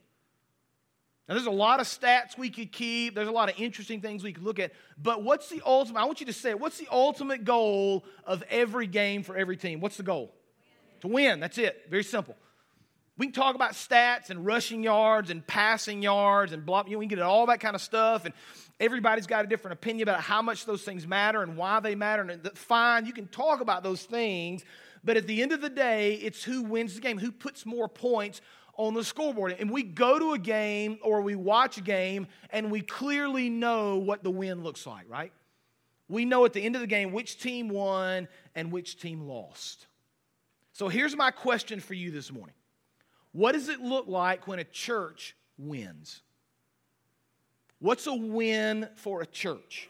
Now, 1.28 1.36
there's 1.36 1.48
a 1.48 1.52
lot 1.52 1.82
of 1.82 1.88
stats 1.88 2.38
we 2.38 2.50
could 2.50 2.72
keep, 2.72 3.16
there's 3.16 3.28
a 3.28 3.32
lot 3.32 3.50
of 3.50 3.60
interesting 3.60 4.00
things 4.00 4.24
we 4.24 4.32
could 4.32 4.44
look 4.44 4.60
at, 4.60 4.72
but 4.98 5.24
what's 5.24 5.50
the 5.50 5.62
ultimate? 5.66 6.00
I 6.00 6.06
want 6.06 6.22
you 6.22 6.26
to 6.28 6.34
say, 6.34 6.54
what's 6.54 6.78
the 6.78 6.88
ultimate 6.90 7.44
goal 7.44 8.06
of 8.26 8.44
every 8.50 8.88
game 8.88 9.24
for 9.24 9.36
every 9.36 9.58
team? 9.58 9.82
What's 9.82 9.98
the 9.98 10.04
goal? 10.04 10.34
Win. 10.94 11.02
To 11.02 11.08
win. 11.08 11.40
That's 11.42 11.58
it. 11.58 11.88
Very 11.90 12.04
simple. 12.04 12.38
We 13.18 13.26
can 13.26 13.34
talk 13.34 13.56
about 13.56 13.72
stats 13.72 14.30
and 14.30 14.46
rushing 14.46 14.84
yards 14.84 15.30
and 15.30 15.46
passing 15.46 16.02
yards 16.02 16.54
and 16.54 16.66
blah, 16.66 16.84
you 16.86 16.94
know, 16.94 17.00
we 17.00 17.08
can 17.08 17.18
get 17.18 17.26
all 17.26 17.48
that 17.48 17.60
kind 17.60 17.76
of 17.76 17.82
stuff. 17.82 18.26
And 18.26 18.34
everybody's 18.80 19.28
got 19.28 19.44
a 19.44 19.48
different 19.48 19.74
opinion 19.74 20.08
about 20.08 20.22
how 20.22 20.42
much 20.42 20.66
those 20.66 20.84
things 20.84 21.06
matter 21.06 21.42
and 21.42 21.58
why 21.58 21.80
they 21.80 21.96
matter. 21.96 22.22
And 22.22 22.58
fine, 22.58 23.06
you 23.06 23.14
can 23.14 23.28
talk 23.28 23.60
about 23.60 23.84
those 23.84 24.04
things. 24.04 24.64
But 25.04 25.18
at 25.18 25.28
the 25.28 25.42
end 25.42 25.52
of 25.52 25.62
the 25.62 25.70
day, 25.70 26.14
it's 26.14 26.44
who 26.44 26.64
wins 26.64 26.96
the 26.96 27.02
game, 27.02 27.18
who 27.18 27.32
puts 27.32 27.66
more 27.66 27.90
points 27.90 28.40
on 28.78 28.94
the 28.94 29.04
scoreboard. 29.04 29.56
And 29.60 29.70
we 29.70 29.84
go 29.84 30.18
to 30.18 30.34
a 30.34 30.40
game 30.40 31.00
or 31.02 31.22
we 31.22 31.36
watch 31.36 31.78
a 31.78 31.82
game 31.82 32.28
and 32.52 32.72
we 32.72 32.82
clearly 32.82 33.50
know 33.50 33.98
what 33.98 34.24
the 34.24 34.32
win 34.32 34.64
looks 34.64 34.86
like, 34.88 35.10
right? 35.10 35.34
We 36.08 36.24
know 36.24 36.46
at 36.46 36.54
the 36.54 36.62
end 36.62 36.76
of 36.76 36.82
the 36.82 36.88
game 36.88 37.12
which 37.12 37.40
team 37.40 37.68
won 37.68 38.28
and 38.56 38.72
which 38.72 39.00
team 39.00 39.22
lost. 39.22 39.88
So 40.72 40.88
here's 40.88 41.16
my 41.16 41.32
question 41.32 41.80
for 41.80 41.96
you 41.96 42.12
this 42.12 42.32
morning 42.32 42.56
what 43.34 43.52
does 43.52 43.68
it 43.68 43.82
look 43.82 44.08
like 44.08 44.48
when 44.48 44.60
a 44.60 44.64
church 44.64 45.36
wins? 45.58 46.22
What's 47.80 48.08
a 48.08 48.16
win 48.16 48.90
for 48.96 49.22
a 49.22 49.26
church? 49.26 49.90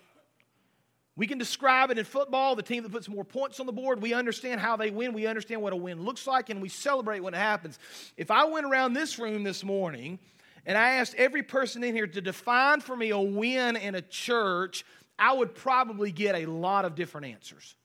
We 1.17 1.25
can 1.25 1.39
describe 1.39 1.89
it 1.89 1.97
in 1.97 2.05
football, 2.05 2.55
the 2.55 2.62
team 2.62 2.83
that 2.83 2.91
puts 2.91 3.09
more 3.09 3.24
points 3.24 3.59
on 3.59 3.65
the 3.65 3.71
board. 3.71 4.03
We 4.03 4.13
understand 4.13 4.62
how 4.62 4.77
they 4.77 4.91
win. 4.91 5.13
We 5.13 5.25
understand 5.25 5.63
what 5.63 5.74
a 5.74 5.75
win 5.75 6.03
looks 6.03 6.27
like, 6.27 6.51
and 6.51 6.62
we 6.62 6.69
celebrate 6.69 7.21
when 7.21 7.33
it 7.33 7.39
happens. 7.39 7.79
If 8.17 8.29
I 8.29 8.45
went 8.45 8.67
around 8.67 8.93
this 8.93 9.17
room 9.17 9.43
this 9.43 9.63
morning 9.63 10.19
and 10.67 10.77
I 10.77 10.91
asked 10.91 11.15
every 11.15 11.41
person 11.41 11.83
in 11.83 11.95
here 11.95 12.05
to 12.05 12.21
define 12.21 12.81
for 12.81 12.95
me 12.95 13.09
a 13.09 13.19
win 13.19 13.75
in 13.75 13.95
a 13.95 14.01
church, 14.01 14.86
I 15.17 15.33
would 15.33 15.55
probably 15.55 16.12
get 16.12 16.36
a 16.36 16.45
lot 16.45 16.86
of 16.86 16.93
different 16.93 17.25
answers. 17.25 17.75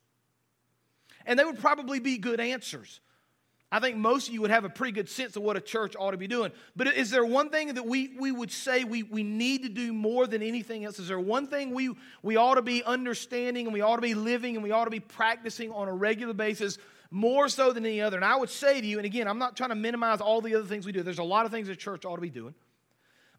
And 1.25 1.39
they 1.39 1.45
would 1.45 1.59
probably 1.59 2.01
be 2.01 2.19
good 2.19 2.39
answers. 2.39 3.01
I 3.75 3.81
think 3.81 3.97
most 3.97 4.29
of 4.29 4.35
you 4.35 4.43
would 4.43 4.51
have 4.51 4.67
a 4.67 4.69
pretty 4.69 4.93
good 4.93 5.09
sense 5.09 5.35
of 5.35 5.43
what 5.43 5.57
a 5.57 5.61
church 5.61 5.97
ought 5.99 6.11
to 6.11 6.19
be 6.19 6.27
doing. 6.27 6.53
But 6.77 6.89
is 6.89 7.11
there 7.11 7.25
one 7.25 7.49
thing 7.49 7.73
that 7.73 7.87
we, 7.87 8.15
we 8.19 8.31
would 8.31 8.53
say 8.53 8.85
we, 8.85 9.03
we 9.03 9.23
need 9.23 9.63
to 9.63 9.71
do 9.71 9.95
more 9.95 10.27
than 10.27 10.43
anything 10.43 10.85
else? 10.85 10.99
Is 10.99 11.09
there 11.09 11.19
one 11.19 11.47
thing 11.47 11.73
we, 11.73 11.95
we 12.23 12.37
ought 12.37 12.57
to 12.57 12.63
be 12.63 12.85
understanding 12.85 13.67
and 13.67 13.73
we 13.73 13.81
ought 13.81 13.97
to 13.97 14.03
be 14.03 14.13
living 14.13 14.57
and 14.57 14.63
we 14.63 14.73
ought 14.73 14.85
to 14.85 14.91
be 14.91 15.01
practicing 15.01 15.73
on 15.73 15.89
a 15.89 15.93
regular 15.93 16.35
basis 16.35 16.77
more 17.11 17.49
so 17.49 17.73
than 17.73 17.87
any 17.87 18.03
other? 18.03 18.19
And 18.19 18.27
I 18.27 18.37
would 18.37 18.51
say 18.51 18.79
to 18.79 18.87
you, 18.87 18.99
and 18.99 19.07
again, 19.07 19.27
I'm 19.27 19.39
not 19.39 19.57
trying 19.57 19.71
to 19.71 19.75
minimize 19.75 20.21
all 20.21 20.43
the 20.43 20.55
other 20.55 20.67
things 20.67 20.85
we 20.85 20.93
do, 20.93 21.03
there's 21.03 21.19
a 21.19 21.25
lot 21.25 21.47
of 21.47 21.51
things 21.51 21.67
the 21.67 21.75
church 21.75 22.05
ought 22.05 22.17
to 22.17 22.23
be 22.23 22.29
doing. 22.29 22.55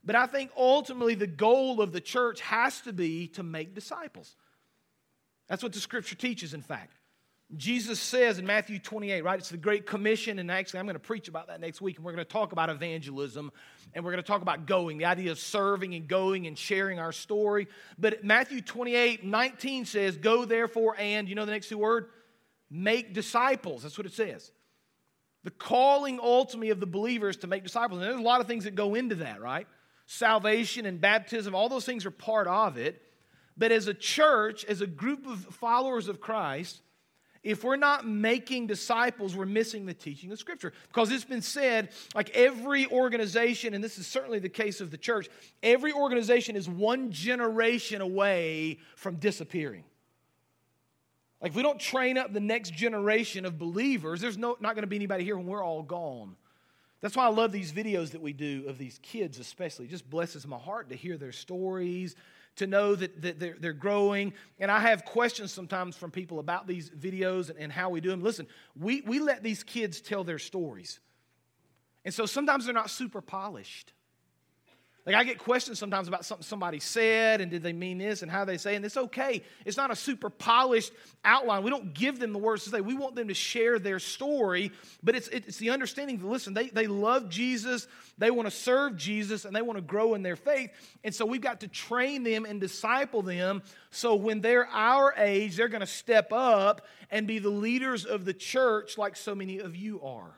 But 0.03 0.15
I 0.15 0.25
think 0.25 0.49
ultimately 0.57 1.13
the 1.13 1.27
goal 1.27 1.79
of 1.79 1.91
the 1.91 2.01
church 2.01 2.41
has 2.41 2.81
to 2.81 2.91
be 2.91 3.27
to 3.27 3.43
make 3.43 3.75
disciples. 3.75 4.35
That's 5.47 5.61
what 5.61 5.73
the 5.73 5.79
scripture 5.79 6.15
teaches, 6.15 6.55
in 6.55 6.63
fact. 6.63 6.97
Jesus 7.55 7.99
says 7.99 8.39
in 8.39 8.45
Matthew 8.45 8.79
28, 8.79 9.23
right? 9.23 9.37
It's 9.37 9.49
the 9.49 9.57
Great 9.57 9.85
Commission, 9.85 10.39
and 10.39 10.49
actually, 10.49 10.79
I'm 10.79 10.85
going 10.85 10.95
to 10.95 10.99
preach 10.99 11.27
about 11.27 11.47
that 11.47 11.59
next 11.59 11.81
week, 11.81 11.97
and 11.97 12.05
we're 12.05 12.13
going 12.13 12.25
to 12.25 12.31
talk 12.31 12.51
about 12.51 12.69
evangelism, 12.69 13.51
and 13.93 14.03
we're 14.03 14.11
going 14.11 14.23
to 14.23 14.27
talk 14.27 14.41
about 14.41 14.65
going, 14.65 14.97
the 14.97 15.05
idea 15.05 15.31
of 15.31 15.37
serving 15.37 15.93
and 15.93 16.07
going 16.07 16.47
and 16.47 16.57
sharing 16.57 16.99
our 16.99 17.11
story. 17.11 17.67
But 17.99 18.23
Matthew 18.23 18.61
28, 18.61 19.23
19 19.23 19.85
says, 19.85 20.17
Go 20.17 20.45
therefore 20.45 20.95
and, 20.97 21.29
you 21.29 21.35
know 21.35 21.45
the 21.45 21.51
next 21.51 21.69
two 21.69 21.77
word? 21.77 22.07
Make 22.71 23.13
disciples. 23.13 23.83
That's 23.83 23.97
what 23.97 24.07
it 24.07 24.13
says. 24.13 24.51
The 25.43 25.51
calling 25.51 26.19
ultimately 26.21 26.71
of 26.71 26.79
the 26.79 26.87
believers 26.87 27.37
to 27.37 27.47
make 27.47 27.63
disciples. 27.63 27.99
And 27.99 28.09
there's 28.09 28.19
a 28.19 28.23
lot 28.23 28.41
of 28.41 28.47
things 28.47 28.63
that 28.63 28.75
go 28.75 28.95
into 28.95 29.15
that, 29.15 29.41
right? 29.41 29.67
Salvation 30.07 30.85
and 30.85 30.99
baptism, 30.99 31.53
all 31.53 31.69
those 31.69 31.85
things 31.85 32.05
are 32.05 32.11
part 32.11 32.47
of 32.47 32.77
it. 32.77 33.01
But 33.55 33.71
as 33.71 33.87
a 33.87 33.93
church, 33.93 34.65
as 34.65 34.81
a 34.81 34.87
group 34.87 35.27
of 35.27 35.39
followers 35.55 36.07
of 36.07 36.19
Christ, 36.19 36.81
if 37.43 37.63
we're 37.63 37.75
not 37.75 38.07
making 38.07 38.67
disciples, 38.67 39.35
we're 39.35 39.45
missing 39.45 39.85
the 39.85 39.93
teaching 39.93 40.31
of 40.31 40.39
Scripture. 40.39 40.71
Because 40.87 41.11
it's 41.11 41.25
been 41.25 41.41
said, 41.41 41.89
like 42.15 42.29
every 42.29 42.87
organization, 42.87 43.73
and 43.73 43.83
this 43.83 43.97
is 43.97 44.07
certainly 44.07 44.39
the 44.39 44.49
case 44.49 44.79
of 44.79 44.91
the 44.91 44.97
church, 44.97 45.27
every 45.61 45.91
organization 45.91 46.55
is 46.55 46.69
one 46.69 47.11
generation 47.11 48.01
away 48.01 48.79
from 48.95 49.15
disappearing. 49.15 49.83
Like 51.41 51.51
if 51.51 51.55
we 51.57 51.63
don't 51.63 51.79
train 51.79 52.17
up 52.17 52.31
the 52.31 52.39
next 52.39 52.73
generation 52.73 53.45
of 53.45 53.59
believers, 53.59 54.21
there's 54.21 54.37
no, 54.37 54.55
not 54.61 54.75
going 54.75 54.83
to 54.83 54.87
be 54.87 54.95
anybody 54.95 55.25
here 55.25 55.35
when 55.35 55.45
we're 55.45 55.63
all 55.63 55.83
gone. 55.83 56.37
That's 57.01 57.17
why 57.17 57.25
I 57.25 57.29
love 57.29 57.51
these 57.51 57.73
videos 57.73 58.11
that 58.11 58.21
we 58.21 58.31
do 58.31 58.63
of 58.69 58.77
these 58.77 58.97
kids, 59.03 59.37
especially. 59.37 59.85
It 59.85 59.91
just 59.91 60.09
blesses 60.09 60.47
my 60.47 60.57
heart 60.57 60.87
to 60.87 60.95
hear 60.95 61.17
their 61.17 61.33
stories, 61.33 62.15
to 62.57 62.67
know 62.67 62.95
that, 62.95 63.21
that 63.21 63.39
they're, 63.39 63.55
they're 63.59 63.73
growing. 63.73 64.33
And 64.59 64.69
I 64.71 64.79
have 64.79 65.05
questions 65.05 65.51
sometimes 65.51 65.95
from 65.95 66.11
people 66.11 66.39
about 66.39 66.67
these 66.67 66.89
videos 66.89 67.49
and, 67.49 67.57
and 67.57 67.71
how 67.71 67.89
we 67.89 68.01
do 68.01 68.09
them. 68.09 68.21
Listen, 68.21 68.47
we, 68.79 69.01
we 69.01 69.19
let 69.19 69.43
these 69.43 69.63
kids 69.63 70.01
tell 70.01 70.23
their 70.23 70.39
stories. 70.39 70.99
And 72.05 72.13
so 72.13 72.25
sometimes 72.25 72.65
they're 72.65 72.73
not 72.73 72.89
super 72.89 73.21
polished. 73.21 73.93
Like 75.05 75.15
I 75.15 75.25
get 75.25 75.37
questions 75.37 75.79
sometimes 75.79 76.07
about 76.07 76.23
something 76.23 76.45
somebody 76.45 76.79
said 76.79 77.41
and 77.41 77.51
did 77.51 77.61
they 77.61 77.73
mean 77.73 77.97
this 77.97 78.21
and 78.21 78.31
how 78.31 78.45
they 78.45 78.57
say, 78.57 78.75
and 78.75 78.85
it's 78.85 78.95
okay. 78.95 79.43
It's 79.65 79.75
not 79.75 79.91
a 79.91 79.97
super 79.97 80.29
polished 80.29 80.93
outline. 81.25 81.63
We 81.63 81.69
don't 81.69 81.93
give 81.93 82.19
them 82.19 82.31
the 82.31 82.39
words 82.39 82.63
to 82.63 82.69
say. 82.69 82.79
We 82.79 82.93
want 82.93 83.15
them 83.15 83.27
to 83.27 83.33
share 83.33 83.79
their 83.79 83.99
story, 83.99 84.71
but 85.03 85.13
it's, 85.15 85.27
it's 85.27 85.57
the 85.57 85.71
understanding 85.71 86.19
that 86.19 86.25
listen, 86.25 86.53
they, 86.53 86.69
they 86.69 86.87
love 86.87 87.27
Jesus, 87.27 87.85
they 88.17 88.31
want 88.31 88.47
to 88.47 88.55
serve 88.55 88.95
Jesus, 88.95 89.43
and 89.43 89.53
they 89.53 89.61
want 89.61 89.77
to 89.77 89.81
grow 89.81 90.13
in 90.13 90.23
their 90.23 90.37
faith. 90.37 90.69
And 91.03 91.13
so 91.13 91.25
we've 91.25 91.41
got 91.41 91.59
to 91.61 91.67
train 91.67 92.23
them 92.23 92.45
and 92.45 92.61
disciple 92.61 93.23
them 93.23 93.61
so 93.91 94.15
when 94.15 94.39
they're 94.39 94.67
our 94.67 95.13
age, 95.17 95.57
they're 95.57 95.67
going 95.67 95.81
to 95.81 95.85
step 95.85 96.31
up 96.31 96.87
and 97.11 97.27
be 97.27 97.39
the 97.39 97.49
leaders 97.49 98.05
of 98.05 98.23
the 98.23 98.33
church 98.33 98.97
like 98.97 99.17
so 99.17 99.35
many 99.35 99.59
of 99.59 99.75
you 99.75 100.01
are. 100.01 100.33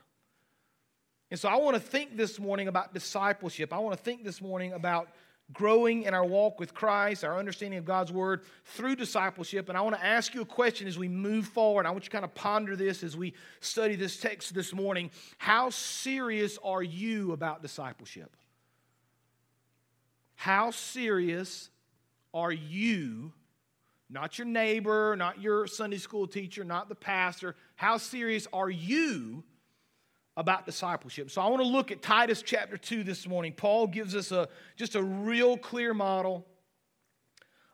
And 1.32 1.40
so 1.40 1.50
I 1.50 1.56
want 1.56 1.76
to 1.76 1.82
think 1.82 2.18
this 2.18 2.40
morning 2.40 2.68
about 2.68 2.94
discipleship. 2.94 3.74
I 3.74 3.80
want 3.80 3.98
to 3.98 4.04
think 4.04 4.24
this 4.24 4.42
morning 4.42 4.74
about 4.74 5.10
growing 5.54 6.04
in 6.04 6.14
our 6.14 6.26
walk 6.26 6.60
with 6.60 6.74
Christ, 6.74 7.24
our 7.24 7.38
understanding 7.38 7.78
of 7.78 7.86
God's 7.86 8.12
word 8.12 8.42
through 8.66 8.96
discipleship. 8.96 9.70
And 9.70 9.78
I 9.78 9.82
want 9.82 9.96
to 9.96 10.06
ask 10.06 10.34
you 10.34 10.42
a 10.42 10.46
question 10.46 10.88
as 10.88 10.98
we 10.98 11.08
move 11.08 11.48
forward. 11.48 11.86
I 11.86 11.92
want 11.92 12.04
you 12.04 12.10
to 12.10 12.12
kind 12.12 12.26
of 12.26 12.34
ponder 12.34 12.76
this 12.76 13.04
as 13.04 13.16
we 13.16 13.34
study 13.60 13.96
this 13.96 14.20
text 14.20 14.54
this 14.54 14.74
morning. 14.74 15.12
How 15.38 15.70
serious 15.70 16.58
are 16.64 16.84
you 16.84 17.32
about 17.32 17.62
discipleship? 17.62 18.36
How 20.36 20.72
serious 20.72 21.70
are 22.34 22.52
you, 22.52 23.32
not 24.10 24.38
your 24.38 24.48
neighbor, 24.48 25.16
not 25.16 25.42
your 25.42 25.66
Sunday 25.66 25.98
school 25.98 26.28
teacher, 26.28 26.64
not 26.64 26.90
the 26.90 26.96
pastor, 26.96 27.56
how 27.76 27.98
serious 27.98 28.48
are 28.52 28.70
you 28.70 29.44
about 30.38 30.66
discipleship. 30.66 31.32
So 31.32 31.42
I 31.42 31.48
want 31.48 31.62
to 31.62 31.68
look 31.68 31.92
at 31.92 32.02
Titus 32.02 32.42
chapter 32.42 32.78
2 32.78 33.04
this 33.04 33.28
morning. 33.28 33.54
Paul 33.54 33.88
gives 33.88 34.16
us 34.16 34.32
a 34.32 34.50
just 34.76 34.96
a 34.96 35.04
real 35.04 35.58
clear 35.58 35.94
model, 35.94 36.46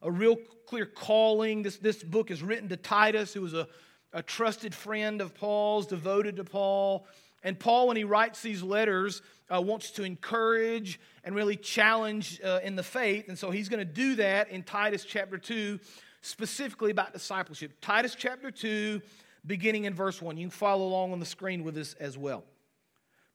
a 0.01 0.11
real 0.11 0.37
clear 0.67 0.85
calling. 0.85 1.63
This, 1.63 1.77
this 1.77 2.03
book 2.03 2.29
is 2.29 2.43
written 2.43 2.69
to 2.69 2.77
Titus, 2.77 3.33
who 3.33 3.41
was 3.41 3.53
a, 3.53 3.67
a 4.13 4.21
trusted 4.21 4.75
friend 4.75 5.21
of 5.21 5.33
Paul's, 5.33 5.87
devoted 5.87 6.35
to 6.35 6.43
Paul. 6.43 7.07
And 7.43 7.59
Paul, 7.59 7.87
when 7.87 7.97
he 7.97 8.03
writes 8.03 8.41
these 8.43 8.61
letters, 8.61 9.23
uh, 9.53 9.59
wants 9.59 9.91
to 9.91 10.03
encourage 10.03 10.99
and 11.23 11.33
really 11.33 11.55
challenge 11.55 12.39
uh, 12.43 12.59
in 12.63 12.75
the 12.75 12.83
faith. 12.83 13.27
And 13.27 13.37
so 13.37 13.49
he's 13.49 13.69
going 13.69 13.79
to 13.79 13.93
do 13.93 14.15
that 14.15 14.49
in 14.49 14.61
Titus 14.61 15.03
chapter 15.03 15.39
2, 15.39 15.79
specifically 16.21 16.91
about 16.91 17.13
discipleship. 17.13 17.73
Titus 17.81 18.15
chapter 18.15 18.51
2, 18.51 19.01
beginning 19.47 19.85
in 19.85 19.95
verse 19.95 20.21
1. 20.21 20.37
You 20.37 20.43
can 20.43 20.51
follow 20.51 20.85
along 20.85 21.13
on 21.13 21.19
the 21.19 21.25
screen 21.25 21.63
with 21.63 21.75
us 21.77 21.95
as 21.99 22.17
well. 22.17 22.43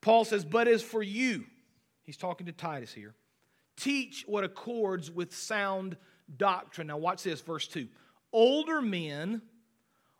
Paul 0.06 0.24
says, 0.24 0.44
But 0.44 0.68
as 0.68 0.84
for 0.84 1.02
you, 1.02 1.46
he's 2.04 2.16
talking 2.16 2.46
to 2.46 2.52
Titus 2.52 2.92
here, 2.92 3.16
teach 3.76 4.22
what 4.28 4.44
accords 4.44 5.10
with 5.10 5.34
sound 5.34 5.96
doctrine. 6.36 6.86
Now, 6.86 6.96
watch 6.96 7.24
this, 7.24 7.40
verse 7.40 7.66
2. 7.66 7.88
Older 8.32 8.80
men 8.80 9.42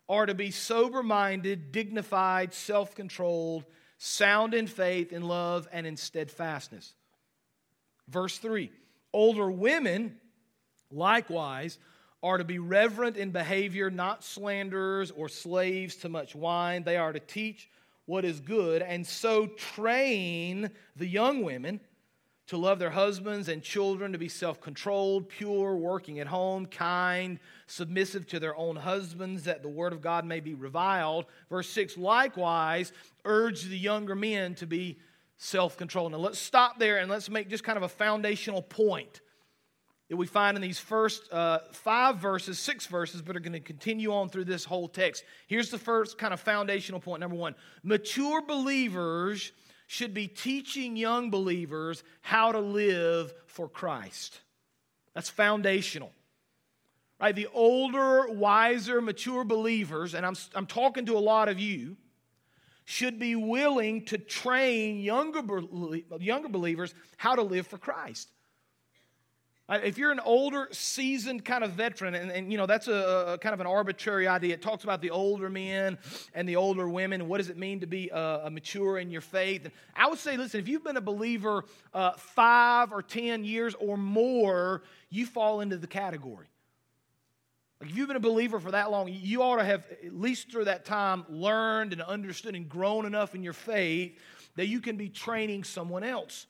are 0.09 0.26
to 0.26 0.35
be 0.35 0.50
sober 0.50 1.05
minded, 1.05 1.71
dignified, 1.71 2.52
self 2.52 2.97
controlled, 2.97 3.64
sound 3.97 4.55
in 4.55 4.66
faith, 4.66 5.12
in 5.12 5.23
love, 5.23 5.69
and 5.71 5.87
in 5.87 5.97
steadfastness. 5.97 6.93
Verse 8.09 8.38
3 8.38 8.73
Older 9.12 9.49
women, 9.49 10.16
likewise, 10.90 11.78
are 12.25 12.38
to 12.38 12.45
be 12.45 12.59
reverent 12.59 13.16
in 13.16 13.31
behavior, 13.31 13.88
not 13.88 14.25
slanderers 14.25 15.12
or 15.12 15.28
slaves 15.28 15.95
to 15.99 16.09
much 16.09 16.35
wine. 16.35 16.83
They 16.83 16.97
are 16.97 17.12
to 17.12 17.21
teach 17.21 17.71
what 18.07 18.25
is 18.25 18.41
good, 18.41 18.83
and 18.83 19.07
so 19.07 19.47
train 19.47 20.71
the 20.97 21.07
young 21.07 21.43
women 21.43 21.81
to 22.47 22.57
love 22.57 22.79
their 22.79 22.91
husbands 22.91 23.49
and 23.49 23.63
children, 23.63 24.13
to 24.13 24.19
be 24.19 24.29
self 24.29 24.61
controlled, 24.61 25.29
pure, 25.29 25.77
working 25.77 26.21
at 26.21 26.29
home, 26.29 26.67
kind, 26.67 27.41
submissive 27.67 28.27
to 28.29 28.39
their 28.39 28.57
own 28.57 28.77
husbands, 28.77 29.45
that 29.45 29.63
the 29.63 29.69
word 29.69 29.93
of 29.93 30.01
God 30.01 30.25
may 30.25 30.41
be 30.41 30.55
reviled. 30.55 31.27
Verse 31.51 31.69
6 31.71 31.97
likewise, 31.99 32.93
urge 33.25 33.65
the 33.65 33.79
younger 33.79 34.15
men 34.15 34.55
to 34.57 34.67
be 34.67 34.99
self 35.37 35.77
controlled. 35.77 36.13
Now 36.13 36.19
let's 36.19 36.39
stop 36.39 36.79
there 36.79 36.99
and 36.99 37.11
let's 37.11 37.29
make 37.29 37.49
just 37.49 37.65
kind 37.65 37.77
of 37.77 37.83
a 37.83 37.89
foundational 37.89 38.63
point 38.63 39.21
that 40.09 40.17
we 40.17 40.27
find 40.27 40.57
in 40.57 40.63
these 40.63 40.79
first 40.79 41.33
uh, 41.33 41.59
five 41.73 42.19
verses, 42.19 42.59
six 42.59 42.87
verses, 42.87 43.23
but 43.23 43.37
are 43.37 43.41
going 43.41 43.53
to 43.53 43.61
continue 43.61 44.13
on 44.13 44.29
through 44.29 44.45
this 44.45 44.65
whole 44.65 44.89
text. 44.89 45.25
Here's 45.49 45.71
the 45.71 45.79
first 45.79 46.17
kind 46.17 46.33
of 46.33 46.41
foundational 46.41 47.01
point. 47.01 47.21
Number 47.21 47.37
one 47.37 47.55
mature 47.83 48.43
believers 48.43 49.53
should 49.89 50.15
be 50.15 50.27
teaching 50.29 50.97
young 50.97 51.31
believers 51.31 52.03
how 52.21 52.53
to 52.53 52.61
live 52.61 53.33
for 53.47 53.69
Christ. 53.69 54.41
That's 55.15 55.31
foundational. 55.31 56.13
Right? 57.21 57.35
The 57.35 57.49
older, 57.55 58.27
wiser, 58.29 59.01
mature 59.01 59.45
believers, 59.45 60.15
and 60.15 60.27
I'm, 60.27 60.35
I'm 60.55 60.67
talking 60.67 61.07
to 61.07 61.17
a 61.17 61.21
lot 61.21 61.49
of 61.49 61.59
you, 61.59 61.97
should 62.85 63.19
be 63.19 63.35
willing 63.35 64.05
to 64.05 64.19
train 64.19 65.01
younger, 65.01 65.43
younger 66.21 66.49
believers 66.49 66.95
how 67.17 67.35
to 67.35 67.43
live 67.43 67.67
for 67.67 67.79
Christ. 67.79 68.29
If 69.69 69.99
you're 69.99 70.13
an 70.13 70.21
older, 70.21 70.69
seasoned 70.71 71.45
kind 71.45 71.65
of 71.65 71.73
veteran, 71.73 72.15
and, 72.15 72.31
and 72.31 72.53
you 72.53 72.59
know, 72.59 72.67
that's 72.67 72.87
a, 72.87 73.33
a, 73.35 73.39
kind 73.39 73.53
of 73.53 73.61
an 73.61 73.67
arbitrary 73.67 74.29
idea. 74.29 74.55
It 74.55 74.63
talks 74.63 74.85
about 74.85 75.01
the 75.01 75.11
older 75.11 75.51
men 75.51 75.99
and 76.35 76.49
the 76.49 76.55
older 76.55 76.89
women. 76.89 77.27
What 77.27 77.39
does 77.39 77.51
it 77.51 77.57
mean 77.57 77.81
to 77.81 77.87
be 77.87 78.09
a 78.13 78.49
mature 78.49 78.99
in 78.99 79.11
your 79.11 79.21
faith? 79.23 79.65
And 79.65 79.75
I 79.97 80.09
would 80.09 80.21
say, 80.21 80.37
listen, 80.37 80.61
if 80.61 80.69
you've 80.69 80.85
been 80.85 80.97
a 80.97 81.01
believer 81.01 81.65
uh, 81.93 82.13
five 82.13 82.93
or 82.93 83.03
10 83.03 83.45
years 83.45 83.75
or 83.75 83.97
more, 83.97 84.85
you 85.11 85.27
fall 85.27 85.61
into 85.61 85.77
the 85.77 85.89
category. 85.89 86.47
Like 87.81 87.91
if 87.91 87.97
you've 87.97 88.09
been 88.09 88.17
a 88.17 88.21
believer 88.21 88.61
for 88.61 88.71
that 88.71 88.93
long, 88.93 89.09
you 89.09 89.43
ought 89.43 89.57
to 89.57 89.65
have, 89.65 89.85
at 90.05 90.15
least 90.15 90.51
through 90.51 90.67
that 90.67 90.85
time, 90.85 91.25
learned 91.29 91.93
and 91.93 92.03
understood 92.03 92.55
and 92.55 92.69
grown 92.69 93.05
enough 93.05 93.35
in 93.35 93.43
your 93.43 93.53
faith 93.53 94.17
that 94.55 94.69
you 94.69 94.81
can 94.81 94.97
be 94.97 95.09
training 95.09 95.65
someone 95.65 96.05
else. 96.05 96.47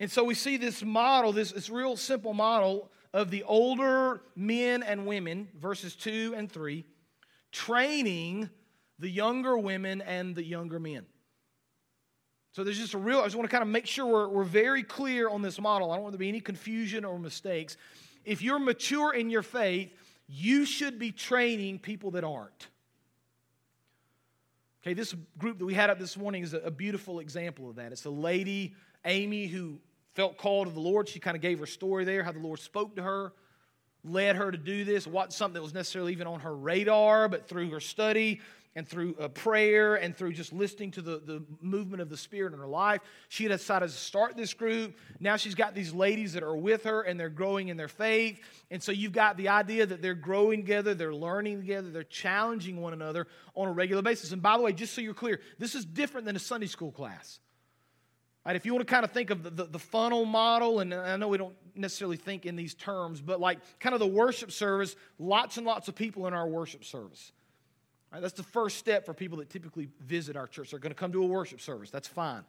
And 0.00 0.10
so 0.10 0.24
we 0.24 0.34
see 0.34 0.56
this 0.56 0.82
model, 0.82 1.32
this, 1.32 1.52
this 1.52 1.70
real 1.70 1.96
simple 1.96 2.34
model 2.34 2.90
of 3.12 3.30
the 3.30 3.44
older 3.44 4.22
men 4.34 4.82
and 4.82 5.06
women, 5.06 5.48
verses 5.60 5.94
2 5.94 6.34
and 6.36 6.50
3, 6.50 6.84
training 7.52 8.50
the 8.98 9.08
younger 9.08 9.56
women 9.56 10.00
and 10.02 10.34
the 10.34 10.44
younger 10.44 10.80
men. 10.80 11.06
So 12.52 12.62
there's 12.62 12.78
just 12.78 12.94
a 12.94 12.98
real, 12.98 13.20
I 13.20 13.24
just 13.24 13.36
want 13.36 13.48
to 13.48 13.52
kind 13.54 13.62
of 13.62 13.68
make 13.68 13.86
sure 13.86 14.06
we're, 14.06 14.28
we're 14.28 14.44
very 14.44 14.82
clear 14.82 15.28
on 15.28 15.42
this 15.42 15.60
model. 15.60 15.90
I 15.90 15.96
don't 15.96 16.04
want 16.04 16.12
there 16.12 16.18
to 16.18 16.20
be 16.20 16.28
any 16.28 16.40
confusion 16.40 17.04
or 17.04 17.18
mistakes. 17.18 17.76
If 18.24 18.42
you're 18.42 18.60
mature 18.60 19.12
in 19.12 19.30
your 19.30 19.42
faith, 19.42 19.92
you 20.28 20.64
should 20.64 20.98
be 20.98 21.12
training 21.12 21.80
people 21.80 22.12
that 22.12 22.24
aren't. 22.24 22.68
Okay, 24.82 24.94
this 24.94 25.14
group 25.38 25.58
that 25.58 25.64
we 25.64 25.74
had 25.74 25.90
up 25.90 25.98
this 25.98 26.16
morning 26.16 26.42
is 26.42 26.54
a, 26.54 26.58
a 26.58 26.70
beautiful 26.70 27.20
example 27.20 27.70
of 27.70 27.76
that. 27.76 27.90
It's 27.90 28.04
a 28.04 28.10
lady 28.10 28.74
Amy, 29.04 29.46
who 29.46 29.78
felt 30.14 30.36
called 30.38 30.68
to 30.68 30.72
the 30.72 30.80
Lord, 30.80 31.08
she 31.08 31.20
kind 31.20 31.36
of 31.36 31.42
gave 31.42 31.58
her 31.58 31.66
story 31.66 32.04
there, 32.04 32.22
how 32.22 32.32
the 32.32 32.38
Lord 32.38 32.60
spoke 32.60 32.96
to 32.96 33.02
her, 33.02 33.32
led 34.04 34.36
her 34.36 34.50
to 34.50 34.58
do 34.58 34.84
this. 34.84 35.06
wasn't 35.06 35.32
something 35.32 35.54
that 35.54 35.62
was 35.62 35.74
necessarily 35.74 36.12
even 36.12 36.26
on 36.26 36.40
her 36.40 36.54
radar, 36.54 37.28
but 37.28 37.48
through 37.48 37.70
her 37.70 37.80
study 37.80 38.40
and 38.76 38.88
through 38.88 39.14
a 39.20 39.28
prayer 39.28 39.94
and 39.94 40.16
through 40.16 40.32
just 40.32 40.52
listening 40.52 40.90
to 40.90 41.00
the, 41.00 41.18
the 41.24 41.44
movement 41.60 42.02
of 42.02 42.08
the 42.08 42.16
Spirit 42.16 42.52
in 42.52 42.58
her 42.58 42.66
life, 42.66 43.00
she 43.28 43.46
decided 43.46 43.88
to 43.88 43.94
start 43.94 44.36
this 44.36 44.52
group. 44.52 44.96
Now 45.20 45.36
she's 45.36 45.54
got 45.54 45.74
these 45.74 45.92
ladies 45.92 46.32
that 46.32 46.42
are 46.42 46.56
with 46.56 46.84
her 46.84 47.02
and 47.02 47.18
they're 47.18 47.28
growing 47.28 47.68
in 47.68 47.76
their 47.76 47.88
faith. 47.88 48.40
And 48.70 48.82
so 48.82 48.90
you've 48.90 49.12
got 49.12 49.36
the 49.36 49.48
idea 49.48 49.86
that 49.86 50.02
they're 50.02 50.14
growing 50.14 50.62
together, 50.62 50.94
they're 50.94 51.14
learning 51.14 51.60
together, 51.60 51.90
they're 51.90 52.02
challenging 52.02 52.80
one 52.80 52.92
another 52.92 53.28
on 53.54 53.68
a 53.68 53.72
regular 53.72 54.02
basis. 54.02 54.32
And 54.32 54.42
by 54.42 54.56
the 54.56 54.62
way, 54.62 54.72
just 54.72 54.92
so 54.94 55.00
you're 55.00 55.14
clear, 55.14 55.40
this 55.58 55.74
is 55.74 55.84
different 55.84 56.26
than 56.26 56.34
a 56.34 56.40
Sunday 56.40 56.66
school 56.66 56.90
class. 56.90 57.38
Right, 58.44 58.56
if 58.56 58.66
you 58.66 58.74
want 58.74 58.86
to 58.86 58.92
kind 58.92 59.04
of 59.04 59.10
think 59.10 59.30
of 59.30 59.42
the, 59.42 59.50
the, 59.50 59.64
the, 59.64 59.78
funnel 59.78 60.26
model, 60.26 60.80
and 60.80 60.92
I 60.92 61.16
know 61.16 61.28
we 61.28 61.38
don't 61.38 61.56
necessarily 61.74 62.18
think 62.18 62.44
in 62.44 62.56
these 62.56 62.74
terms, 62.74 63.22
but 63.22 63.40
like 63.40 63.58
kind 63.80 63.94
of 63.94 64.00
the 64.00 64.06
worship 64.06 64.52
service, 64.52 64.96
lots 65.18 65.56
and 65.56 65.66
lots 65.66 65.88
of 65.88 65.94
people 65.94 66.26
in 66.26 66.34
our 66.34 66.46
worship 66.46 66.84
service. 66.84 67.32
Right, 68.12 68.20
that's 68.20 68.34
the 68.34 68.42
first 68.42 68.76
step 68.76 69.06
for 69.06 69.14
people 69.14 69.38
that 69.38 69.48
typically 69.48 69.88
visit 70.00 70.36
our 70.36 70.46
church. 70.46 70.70
They're 70.70 70.78
going 70.78 70.92
to 70.92 70.98
come 70.98 71.10
to 71.12 71.22
a 71.22 71.26
worship 71.26 71.60
service. 71.62 71.90
That's 71.90 72.06
fine. 72.06 72.42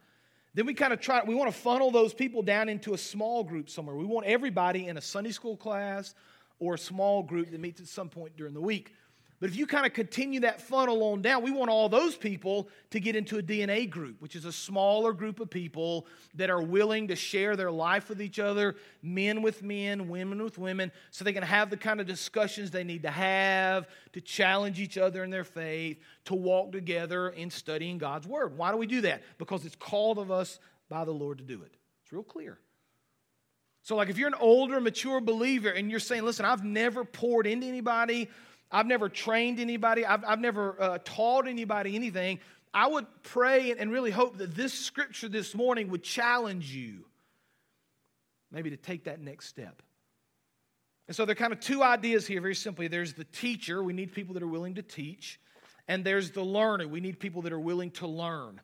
Then 0.52 0.66
we 0.66 0.74
kind 0.74 0.92
of 0.92 1.00
try, 1.00 1.22
we 1.24 1.34
want 1.34 1.50
to 1.50 1.58
funnel 1.58 1.90
those 1.90 2.12
people 2.12 2.42
down 2.42 2.68
into 2.68 2.92
a 2.92 2.98
small 2.98 3.42
group 3.42 3.70
somewhere. 3.70 3.96
We 3.96 4.04
want 4.04 4.26
everybody 4.26 4.88
in 4.88 4.98
a 4.98 5.02
Sunday 5.02 5.32
school 5.32 5.56
class 5.56 6.14
or 6.58 6.74
a 6.74 6.78
small 6.78 7.22
group 7.22 7.50
that 7.50 7.60
meets 7.60 7.80
at 7.80 7.88
some 7.88 8.10
point 8.10 8.36
during 8.36 8.52
the 8.52 8.60
week. 8.60 8.92
But 9.38 9.50
if 9.50 9.56
you 9.56 9.66
kind 9.66 9.84
of 9.84 9.92
continue 9.92 10.40
that 10.40 10.62
funnel 10.62 11.02
on 11.04 11.20
down, 11.20 11.42
we 11.42 11.50
want 11.50 11.70
all 11.70 11.90
those 11.90 12.16
people 12.16 12.68
to 12.90 13.00
get 13.00 13.14
into 13.14 13.36
a 13.36 13.42
DNA 13.42 13.88
group, 13.88 14.22
which 14.22 14.34
is 14.34 14.46
a 14.46 14.52
smaller 14.52 15.12
group 15.12 15.40
of 15.40 15.50
people 15.50 16.06
that 16.34 16.48
are 16.48 16.62
willing 16.62 17.08
to 17.08 17.16
share 17.16 17.54
their 17.54 17.70
life 17.70 18.08
with 18.08 18.22
each 18.22 18.38
other, 18.38 18.76
men 19.02 19.42
with 19.42 19.62
men, 19.62 20.08
women 20.08 20.42
with 20.42 20.56
women, 20.56 20.90
so 21.10 21.22
they 21.22 21.34
can 21.34 21.42
have 21.42 21.68
the 21.68 21.76
kind 21.76 22.00
of 22.00 22.06
discussions 22.06 22.70
they 22.70 22.84
need 22.84 23.02
to 23.02 23.10
have 23.10 23.86
to 24.12 24.22
challenge 24.22 24.80
each 24.80 24.96
other 24.96 25.22
in 25.22 25.28
their 25.28 25.44
faith, 25.44 26.00
to 26.24 26.34
walk 26.34 26.72
together 26.72 27.28
in 27.28 27.50
studying 27.50 27.98
God's 27.98 28.26
Word. 28.26 28.56
Why 28.56 28.70
do 28.70 28.78
we 28.78 28.86
do 28.86 29.02
that? 29.02 29.22
Because 29.36 29.66
it's 29.66 29.76
called 29.76 30.18
of 30.18 30.30
us 30.30 30.58
by 30.88 31.04
the 31.04 31.12
Lord 31.12 31.38
to 31.38 31.44
do 31.44 31.60
it. 31.62 31.74
It's 32.02 32.12
real 32.12 32.22
clear. 32.22 32.58
So, 33.82 33.94
like 33.94 34.08
if 34.08 34.18
you're 34.18 34.26
an 34.26 34.34
older, 34.34 34.80
mature 34.80 35.20
believer 35.20 35.68
and 35.68 35.90
you're 35.90 36.00
saying, 36.00 36.24
listen, 36.24 36.44
I've 36.44 36.64
never 36.64 37.04
poured 37.04 37.46
into 37.46 37.66
anybody, 37.66 38.28
I've 38.70 38.86
never 38.86 39.08
trained 39.08 39.60
anybody, 39.60 40.04
I've, 40.04 40.24
I've 40.24 40.40
never 40.40 40.80
uh, 40.80 40.98
taught 41.04 41.46
anybody 41.46 41.94
anything. 41.94 42.40
I 42.74 42.86
would 42.86 43.06
pray 43.22 43.72
and 43.72 43.90
really 43.90 44.10
hope 44.10 44.38
that 44.38 44.54
this 44.54 44.74
scripture 44.74 45.28
this 45.28 45.54
morning 45.54 45.88
would 45.90 46.02
challenge 46.02 46.74
you 46.74 47.04
maybe 48.50 48.70
to 48.70 48.76
take 48.76 49.04
that 49.04 49.20
next 49.20 49.46
step. 49.46 49.82
And 51.08 51.16
so 51.16 51.24
there 51.24 51.32
are 51.32 51.36
kind 51.36 51.52
of 51.52 51.60
two 51.60 51.82
ideas 51.82 52.26
here, 52.26 52.40
very 52.40 52.54
simply. 52.54 52.88
There's 52.88 53.14
the 53.14 53.24
teacher, 53.24 53.82
we 53.82 53.92
need 53.92 54.12
people 54.12 54.34
that 54.34 54.42
are 54.42 54.48
willing 54.48 54.74
to 54.74 54.82
teach, 54.82 55.40
and 55.88 56.04
there's 56.04 56.32
the 56.32 56.42
learner, 56.42 56.88
we 56.88 57.00
need 57.00 57.20
people 57.20 57.42
that 57.42 57.52
are 57.52 57.60
willing 57.60 57.92
to 57.92 58.06
learn. 58.06 58.60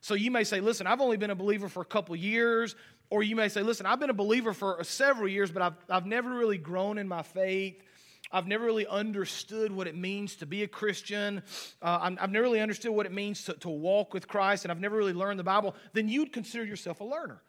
So 0.00 0.14
you 0.14 0.30
may 0.30 0.44
say, 0.44 0.60
listen, 0.60 0.86
I've 0.86 1.00
only 1.00 1.16
been 1.16 1.30
a 1.30 1.34
believer 1.34 1.68
for 1.68 1.82
a 1.82 1.86
couple 1.86 2.14
years, 2.16 2.76
or 3.10 3.22
you 3.22 3.34
may 3.34 3.48
say, 3.48 3.62
listen, 3.62 3.86
I've 3.86 3.98
been 3.98 4.10
a 4.10 4.14
believer 4.14 4.52
for 4.52 4.82
several 4.84 5.28
years, 5.28 5.50
but 5.50 5.62
I've, 5.62 5.76
I've 5.88 6.06
never 6.06 6.30
really 6.30 6.58
grown 6.58 6.96
in 6.96 7.08
my 7.08 7.22
faith. 7.22 7.82
I've 8.32 8.46
never 8.46 8.64
really 8.64 8.86
understood 8.86 9.72
what 9.72 9.86
it 9.86 9.96
means 9.96 10.36
to 10.36 10.46
be 10.46 10.62
a 10.62 10.68
Christian. 10.68 11.42
Uh, 11.82 12.14
I've 12.18 12.30
never 12.30 12.44
really 12.44 12.60
understood 12.60 12.92
what 12.92 13.06
it 13.06 13.12
means 13.12 13.44
to, 13.44 13.54
to 13.54 13.68
walk 13.68 14.14
with 14.14 14.28
Christ, 14.28 14.64
and 14.64 14.70
I've 14.70 14.80
never 14.80 14.96
really 14.96 15.12
learned 15.12 15.38
the 15.38 15.44
Bible. 15.44 15.74
Then 15.92 16.08
you'd 16.08 16.32
consider 16.32 16.64
yourself 16.64 17.00
a 17.00 17.04
learner. 17.04 17.42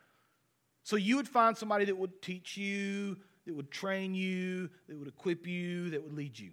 So 0.83 0.95
you 0.95 1.17
would 1.17 1.27
find 1.27 1.55
somebody 1.55 1.85
that 1.85 1.97
would 1.97 2.21
teach 2.21 2.57
you, 2.57 3.17
that 3.45 3.55
would 3.55 3.69
train 3.69 4.15
you, 4.15 4.69
that 4.88 4.97
would 4.97 5.07
equip 5.07 5.45
you, 5.45 5.91
that 5.91 6.03
would 6.03 6.13
lead 6.13 6.39
you. 6.39 6.51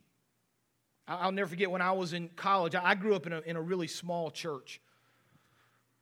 I'll 1.07 1.33
never 1.33 1.49
forget 1.49 1.71
when 1.71 1.81
I 1.81 1.93
was 1.93 2.13
in 2.13 2.29
college, 2.37 2.75
I 2.75 2.95
grew 2.95 3.15
up 3.15 3.27
in 3.27 3.33
a, 3.33 3.41
in 3.41 3.57
a 3.57 3.63
really 3.63 3.89
small 3.89 4.31
church. 4.31 4.81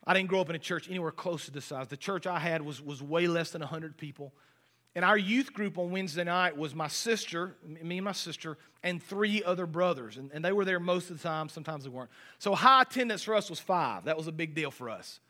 I 0.05 0.15
didn't 0.15 0.29
grow 0.29 0.41
up 0.41 0.51
in 0.51 0.57
a 0.57 0.61
church 0.61 0.89
anywhere 0.89 1.13
close 1.13 1.47
to 1.47 1.53
this 1.53 1.65
size. 1.65 1.89
The 1.89 1.97
church 1.97 2.27
I 2.27 2.39
had 2.39 2.63
was, 2.63 2.83
was 2.83 3.03
way 3.03 3.29
less 3.29 3.51
than 3.51 3.61
100 3.61 3.97
people. 3.97 4.35
And 4.97 5.05
our 5.05 5.19
youth 5.19 5.53
group 5.53 5.77
on 5.77 5.91
Wednesday 5.91 6.25
night 6.25 6.57
was 6.57 6.75
my 6.75 6.89
sister, 6.89 7.55
me 7.83 7.99
and 7.99 8.05
my 8.07 8.13
sister, 8.13 8.57
and 8.83 9.03
three 9.03 9.45
other 9.45 9.67
brothers. 9.67 10.17
And, 10.17 10.31
and 10.33 10.43
they 10.43 10.53
were 10.53 10.65
there 10.65 10.81
most 10.81 11.11
of 11.11 11.19
the 11.19 11.23
time, 11.23 11.51
sometimes 11.51 11.85
they 11.85 11.91
weren't. 11.91 12.09
So 12.39 12.55
high 12.55 12.81
attendance 12.81 13.23
for 13.23 13.35
us 13.35 13.51
was 13.51 13.61
five. 13.61 14.07
That 14.07 14.17
was 14.17 14.27
a 14.27 14.33
big 14.33 14.55
deal 14.55 14.71
for 14.71 14.89
us. 14.89 15.21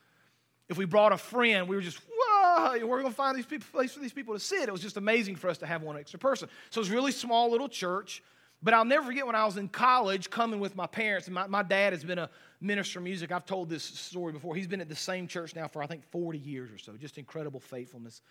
If 0.69 0.79
we 0.79 0.85
brought 0.85 1.11
a 1.11 1.19
friend, 1.19 1.67
we 1.67 1.75
were 1.75 1.83
just, 1.83 1.99
whoa, 2.17 2.87
we're 2.87 3.01
going 3.01 3.11
to 3.11 3.17
find 3.17 3.37
these 3.37 3.45
people, 3.45 3.67
place 3.73 3.93
for 3.93 3.99
these 3.99 4.13
people 4.13 4.35
to 4.35 4.41
sit. 4.41 4.69
It 4.69 4.73
was 4.73 4.83
just 4.83 4.99
amazing 4.99 5.35
for 5.35 5.51
us 5.51 5.59
to 5.59 5.67
have 5.67 5.83
one 5.83 5.99
extra 5.99 6.21
person. 6.21 6.49
So 6.71 6.79
it 6.79 6.83
was 6.83 6.91
really 6.91 7.11
small 7.11 7.51
little 7.51 7.69
church. 7.69 8.23
But 8.63 8.73
I'll 8.73 8.85
never 8.85 9.05
forget 9.07 9.27
when 9.27 9.35
I 9.35 9.45
was 9.45 9.57
in 9.57 9.69
college 9.69 10.31
coming 10.31 10.61
with 10.61 10.77
my 10.77 10.87
parents, 10.87 11.29
my, 11.29 11.49
my 11.49 11.65
dad 11.65 11.93
has 11.93 12.05
been 12.05 12.19
a 12.19 12.31
minister 12.61 13.01
of 13.01 13.05
music. 13.05 13.33
I've 13.33 13.45
told 13.45 13.69
this 13.69 13.83
story 13.83 14.33
before. 14.33 14.55
He's 14.55 14.69
been 14.69 14.81
at 14.81 14.89
the 14.89 14.95
same 14.95 15.27
church 15.27 15.57
now 15.57 15.67
for, 15.67 15.83
I 15.83 15.89
think, 15.89 16.05
40 16.13 16.39
years 16.39 16.71
or 16.71 16.79
so. 16.79 16.93
Just 16.93 17.19
incredible 17.19 17.59
faithfulness 17.59 18.23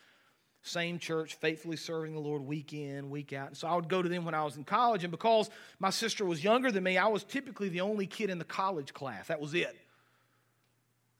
same 0.65 0.97
church, 0.97 1.35
faithfully 1.35 1.77
serving 1.77 2.13
the 2.13 2.19
Lord 2.19 2.41
week 2.41 2.73
in, 2.73 3.09
week 3.09 3.33
out. 3.33 3.49
And 3.49 3.57
so 3.57 3.67
I 3.67 3.75
would 3.75 3.87
go 3.87 4.01
to 4.01 4.09
them 4.09 4.25
when 4.25 4.33
I 4.33 4.43
was 4.43 4.57
in 4.57 4.63
college. 4.63 5.03
And 5.03 5.11
because 5.11 5.49
my 5.79 5.91
sister 5.91 6.25
was 6.25 6.43
younger 6.43 6.71
than 6.71 6.83
me, 6.83 6.97
I 6.97 7.07
was 7.07 7.23
typically 7.23 7.69
the 7.69 7.81
only 7.81 8.07
kid 8.07 8.29
in 8.29 8.39
the 8.39 8.45
college 8.45 8.93
class. 8.93 9.27
That 9.27 9.39
was 9.39 9.53
it. 9.53 9.75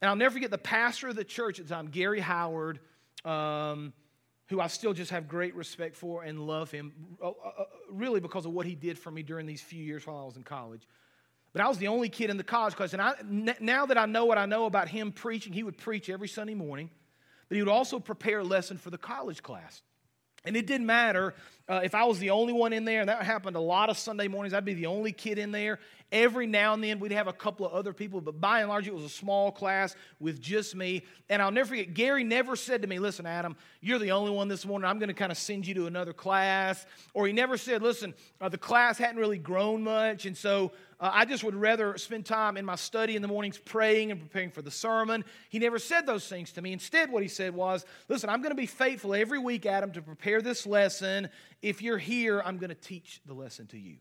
And 0.01 0.09
I'll 0.09 0.15
never 0.15 0.33
forget 0.33 0.51
the 0.51 0.57
pastor 0.57 1.09
of 1.09 1.15
the 1.15 1.23
church 1.23 1.59
at 1.59 1.67
the 1.67 1.73
time, 1.73 1.87
Gary 1.87 2.19
Howard, 2.19 2.79
um, 3.23 3.93
who 4.47 4.59
I 4.59 4.67
still 4.67 4.93
just 4.93 5.11
have 5.11 5.27
great 5.27 5.55
respect 5.55 5.95
for 5.95 6.23
and 6.23 6.39
love 6.47 6.71
him, 6.71 6.91
uh, 7.21 7.27
uh, 7.27 7.31
uh, 7.31 7.63
really 7.91 8.19
because 8.19 8.45
of 8.45 8.51
what 8.51 8.65
he 8.65 8.75
did 8.75 8.97
for 8.97 9.11
me 9.11 9.23
during 9.23 9.45
these 9.45 9.61
few 9.61 9.83
years 9.83 10.05
while 10.05 10.17
I 10.17 10.23
was 10.25 10.37
in 10.37 10.43
college. 10.43 10.87
But 11.53 11.61
I 11.61 11.67
was 11.67 11.77
the 11.77 11.87
only 11.87 12.09
kid 12.09 12.29
in 12.29 12.37
the 12.37 12.43
college 12.43 12.75
class. 12.75 12.93
And 12.93 13.01
I, 13.01 13.13
now 13.59 13.85
that 13.85 13.97
I 13.97 14.05
know 14.05 14.25
what 14.25 14.37
I 14.37 14.45
know 14.45 14.65
about 14.65 14.89
him 14.89 15.11
preaching, 15.11 15.53
he 15.53 15.63
would 15.63 15.77
preach 15.77 16.09
every 16.09 16.27
Sunday 16.27 16.55
morning 16.55 16.89
but 17.47 17.55
he 17.55 17.61
would 17.61 17.71
also 17.71 17.99
prepare 17.99 18.39
a 18.39 18.43
lesson 18.43 18.77
for 18.77 18.89
the 18.89 18.97
college 18.97 19.43
class. 19.43 19.81
And 20.45 20.55
it 20.55 20.67
didn't 20.67 20.85
matter 20.85 21.33
uh, 21.67 21.81
if 21.83 21.95
I 21.95 22.03
was 22.05 22.19
the 22.19 22.29
only 22.29 22.53
one 22.53 22.71
in 22.73 22.85
there, 22.85 23.01
and 23.01 23.09
that 23.09 23.23
happened 23.23 23.55
a 23.55 23.61
lot 23.61 23.89
of 23.89 23.97
Sunday 23.97 24.27
mornings. 24.27 24.53
I'd 24.53 24.65
be 24.65 24.75
the 24.75 24.85
only 24.85 25.11
kid 25.11 25.39
in 25.39 25.51
there. 25.51 25.79
Every 26.11 26.45
now 26.45 26.73
and 26.73 26.83
then 26.83 26.99
we'd 26.99 27.11
have 27.11 27.27
a 27.27 27.33
couple 27.33 27.65
of 27.65 27.73
other 27.73 27.91
people, 27.91 28.21
but 28.21 28.39
by 28.39 28.59
and 28.59 28.69
large 28.69 28.87
it 28.87 28.93
was 28.93 29.03
a 29.03 29.09
small 29.09 29.51
class 29.51 29.95
with 30.19 30.39
just 30.39 30.75
me. 30.75 31.03
And 31.29 31.41
I'll 31.41 31.51
never 31.51 31.69
forget, 31.69 31.95
Gary 31.95 32.23
never 32.23 32.55
said 32.55 32.83
to 32.83 32.87
me, 32.87 32.99
Listen, 32.99 33.25
Adam, 33.25 33.57
you're 33.81 33.97
the 33.97 34.11
only 34.11 34.31
one 34.31 34.47
this 34.47 34.65
morning. 34.65 34.87
I'm 34.87 34.99
going 34.99 35.09
to 35.09 35.15
kind 35.15 35.31
of 35.31 35.37
send 35.37 35.65
you 35.65 35.73
to 35.73 35.87
another 35.87 36.13
class. 36.13 36.85
Or 37.15 37.25
he 37.25 37.33
never 37.33 37.57
said, 37.57 37.81
Listen, 37.81 38.13
uh, 38.39 38.49
the 38.49 38.57
class 38.57 38.99
hadn't 38.99 39.17
really 39.17 39.39
grown 39.39 39.83
much, 39.83 40.27
and 40.27 40.37
so 40.37 40.71
uh, 40.99 41.09
I 41.11 41.25
just 41.25 41.43
would 41.43 41.55
rather 41.55 41.97
spend 41.97 42.25
time 42.25 42.55
in 42.55 42.65
my 42.65 42.75
study 42.75 43.15
in 43.15 43.21
the 43.23 43.27
mornings 43.27 43.57
praying 43.57 44.11
and 44.11 44.19
preparing 44.19 44.51
for 44.51 44.61
the 44.61 44.71
sermon. 44.71 45.25
He 45.49 45.57
never 45.57 45.79
said 45.79 46.05
those 46.05 46.27
things 46.27 46.51
to 46.53 46.61
me. 46.61 46.71
Instead, 46.71 47.11
what 47.11 47.23
he 47.23 47.29
said 47.29 47.55
was, 47.55 47.83
Listen, 48.09 48.29
I'm 48.29 48.41
going 48.41 48.51
to 48.51 48.55
be 48.55 48.67
faithful 48.67 49.15
every 49.15 49.39
week, 49.39 49.65
Adam, 49.65 49.91
to 49.93 50.03
prepare 50.03 50.41
this 50.41 50.67
lesson. 50.67 51.29
If 51.63 51.81
you're 51.81 51.97
here, 51.97 52.43
I'm 52.45 52.57
going 52.57 52.69
to 52.69 52.75
teach 52.75 53.21
the 53.25 53.33
lesson 53.33 53.65
to 53.67 53.77
you. 53.79 53.97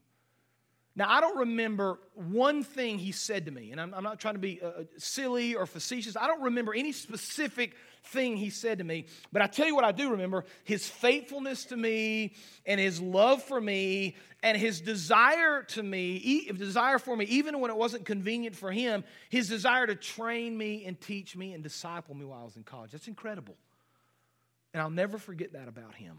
Now, 0.96 1.10
I 1.10 1.20
don't 1.20 1.38
remember 1.38 1.98
one 2.14 2.62
thing 2.62 2.98
he 2.98 3.10
said 3.10 3.46
to 3.46 3.50
me, 3.50 3.72
and 3.72 3.80
I'm, 3.80 3.92
I'm 3.94 4.04
not 4.04 4.20
trying 4.20 4.34
to 4.34 4.40
be 4.40 4.60
uh, 4.62 4.66
uh, 4.66 4.82
silly 4.96 5.56
or 5.56 5.66
facetious. 5.66 6.16
I 6.16 6.28
don't 6.28 6.42
remember 6.42 6.72
any 6.72 6.92
specific 6.92 7.74
thing 8.04 8.36
he 8.36 8.48
said 8.48 8.78
to 8.78 8.84
me, 8.84 9.06
but 9.32 9.42
I 9.42 9.48
tell 9.48 9.66
you 9.66 9.74
what 9.74 9.84
I 9.84 9.90
do 9.90 10.10
remember 10.10 10.44
his 10.62 10.88
faithfulness 10.88 11.64
to 11.66 11.76
me 11.76 12.34
and 12.64 12.78
his 12.78 13.00
love 13.00 13.42
for 13.42 13.60
me 13.60 14.14
and 14.44 14.56
his 14.56 14.80
desire 14.80 15.64
to 15.64 15.82
me, 15.82 16.48
desire 16.56 17.00
for 17.00 17.16
me, 17.16 17.24
even 17.24 17.58
when 17.58 17.72
it 17.72 17.76
wasn't 17.76 18.04
convenient 18.04 18.54
for 18.54 18.70
him, 18.70 19.02
his 19.30 19.48
desire 19.48 19.88
to 19.88 19.96
train 19.96 20.56
me 20.56 20.84
and 20.84 21.00
teach 21.00 21.34
me 21.34 21.54
and 21.54 21.62
disciple 21.64 22.14
me 22.14 22.24
while 22.24 22.42
I 22.42 22.44
was 22.44 22.56
in 22.56 22.62
college. 22.62 22.92
That's 22.92 23.08
incredible. 23.08 23.56
And 24.72 24.80
I'll 24.80 24.90
never 24.90 25.18
forget 25.18 25.54
that 25.54 25.66
about 25.66 25.96
him. 25.96 26.18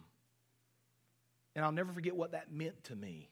And 1.55 1.63
I'll 1.63 1.71
never 1.71 1.93
forget 1.93 2.15
what 2.15 2.33
that 2.33 2.51
meant 2.51 2.83
to 2.85 2.95
me. 2.95 3.29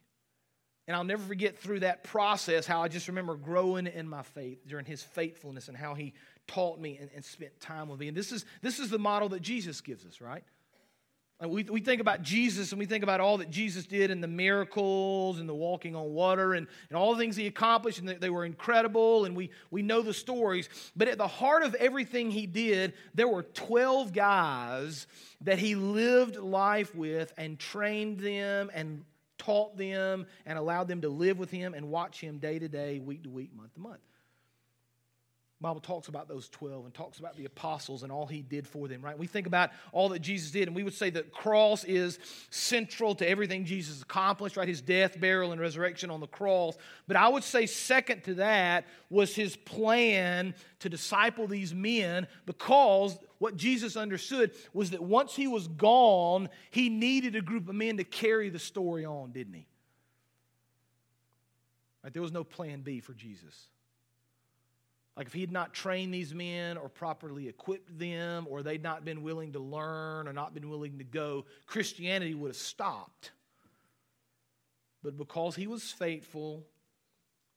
And 0.87 0.95
I'll 0.95 1.05
never 1.05 1.23
forget 1.23 1.57
through 1.57 1.81
that 1.81 2.03
process 2.03 2.65
how 2.65 2.81
I 2.81 2.89
just 2.89 3.07
remember 3.07 3.35
growing 3.35 3.87
in 3.87 4.07
my 4.07 4.23
faith 4.23 4.67
during 4.67 4.85
his 4.85 5.01
faithfulness 5.01 5.69
and 5.69 5.77
how 5.77 5.93
he 5.93 6.13
taught 6.47 6.79
me 6.79 6.97
and, 6.97 7.09
and 7.15 7.23
spent 7.23 7.57
time 7.61 7.87
with 7.87 7.99
me. 7.99 8.09
And 8.09 8.17
this 8.17 8.31
is, 8.31 8.45
this 8.61 8.79
is 8.79 8.89
the 8.89 8.99
model 8.99 9.29
that 9.29 9.41
Jesus 9.41 9.79
gives 9.79 10.05
us, 10.05 10.19
right? 10.19 10.43
We, 11.45 11.63
we 11.63 11.81
think 11.81 11.99
about 11.99 12.21
Jesus 12.21 12.71
and 12.71 12.79
we 12.79 12.85
think 12.85 13.03
about 13.03 13.19
all 13.19 13.37
that 13.39 13.49
Jesus 13.49 13.85
did 13.85 14.11
and 14.11 14.23
the 14.23 14.27
miracles 14.27 15.39
and 15.39 15.49
the 15.49 15.53
walking 15.53 15.95
on 15.95 16.13
water 16.13 16.53
and, 16.53 16.67
and 16.89 16.97
all 16.97 17.13
the 17.13 17.19
things 17.19 17.35
he 17.35 17.47
accomplished 17.47 17.99
and 17.99 18.07
they 18.07 18.29
were 18.29 18.45
incredible 18.45 19.25
and 19.25 19.35
we, 19.35 19.49
we 19.71 19.81
know 19.81 20.01
the 20.01 20.13
stories. 20.13 20.69
But 20.95 21.07
at 21.07 21.17
the 21.17 21.27
heart 21.27 21.63
of 21.63 21.75
everything 21.75 22.31
he 22.31 22.45
did, 22.45 22.93
there 23.13 23.27
were 23.27 23.43
12 23.43 24.13
guys 24.13 25.07
that 25.41 25.59
he 25.59 25.75
lived 25.75 26.37
life 26.37 26.93
with 26.95 27.33
and 27.37 27.59
trained 27.59 28.19
them 28.19 28.69
and 28.73 29.03
taught 29.43 29.77
them 29.77 30.25
and 30.45 30.57
allowed 30.57 30.87
them 30.87 31.01
to 31.01 31.09
live 31.09 31.37
with 31.37 31.51
him 31.51 31.73
and 31.73 31.89
watch 31.89 32.19
him 32.19 32.37
day 32.37 32.59
to 32.59 32.67
day, 32.67 32.99
week 32.99 33.23
to 33.23 33.29
week, 33.29 33.55
month 33.55 33.73
to 33.73 33.79
month. 33.79 34.01
Bible 35.63 35.79
talks 35.79 36.09
about 36.09 36.27
those 36.27 36.49
12 36.49 36.83
and 36.83 36.93
talks 36.93 37.19
about 37.19 37.37
the 37.37 37.45
apostles 37.45 38.03
and 38.03 38.11
all 38.11 38.27
he 38.27 38.41
did 38.41 38.67
for 38.67 38.89
them, 38.89 39.01
right? 39.01 39.17
We 39.17 39.27
think 39.27 39.47
about 39.47 39.69
all 39.93 40.09
that 40.09 40.19
Jesus 40.19 40.51
did, 40.51 40.67
and 40.67 40.75
we 40.75 40.83
would 40.83 40.93
say 40.93 41.09
the 41.09 41.23
cross 41.23 41.85
is 41.85 42.19
central 42.49 43.15
to 43.15 43.27
everything 43.27 43.63
Jesus 43.63 44.01
accomplished, 44.01 44.57
right? 44.57 44.67
His 44.67 44.81
death, 44.81 45.17
burial, 45.21 45.53
and 45.53 45.61
resurrection 45.61 46.11
on 46.11 46.19
the 46.19 46.27
cross. 46.27 46.75
But 47.07 47.15
I 47.15 47.29
would 47.29 47.45
say, 47.45 47.65
second 47.65 48.25
to 48.25 48.33
that 48.35 48.85
was 49.09 49.33
his 49.35 49.55
plan 49.55 50.53
to 50.79 50.89
disciple 50.89 51.47
these 51.47 51.73
men 51.73 52.27
because 52.45 53.17
what 53.43 53.57
Jesus 53.57 53.97
understood 53.97 54.51
was 54.71 54.91
that 54.91 55.03
once 55.03 55.35
he 55.35 55.47
was 55.47 55.67
gone, 55.67 56.47
he 56.71 56.87
needed 56.87 57.35
a 57.35 57.41
group 57.41 57.67
of 57.67 57.75
men 57.75 57.97
to 57.97 58.05
carry 58.05 58.47
the 58.47 58.57
story 58.57 59.03
on, 59.03 59.33
didn't 59.33 59.55
he? 59.55 59.67
Right? 62.01 62.13
There 62.13 62.21
was 62.21 62.31
no 62.31 62.45
plan 62.45 62.83
B 62.83 63.01
for 63.01 63.11
Jesus. 63.11 63.67
Like 65.17 65.27
if 65.27 65.33
he 65.33 65.41
had 65.41 65.51
not 65.51 65.73
trained 65.73 66.13
these 66.13 66.33
men 66.33 66.77
or 66.77 66.87
properly 66.87 67.49
equipped 67.49 67.99
them, 67.99 68.47
or 68.49 68.63
they'd 68.63 68.81
not 68.81 69.03
been 69.03 69.23
willing 69.23 69.51
to 69.51 69.59
learn 69.59 70.29
or 70.29 70.31
not 70.31 70.53
been 70.53 70.69
willing 70.69 70.97
to 70.99 71.03
go, 71.03 71.43
Christianity 71.65 72.35
would 72.35 72.47
have 72.47 72.55
stopped. 72.55 73.31
But 75.03 75.17
because 75.17 75.57
he 75.57 75.67
was 75.67 75.83
faithful, 75.91 76.63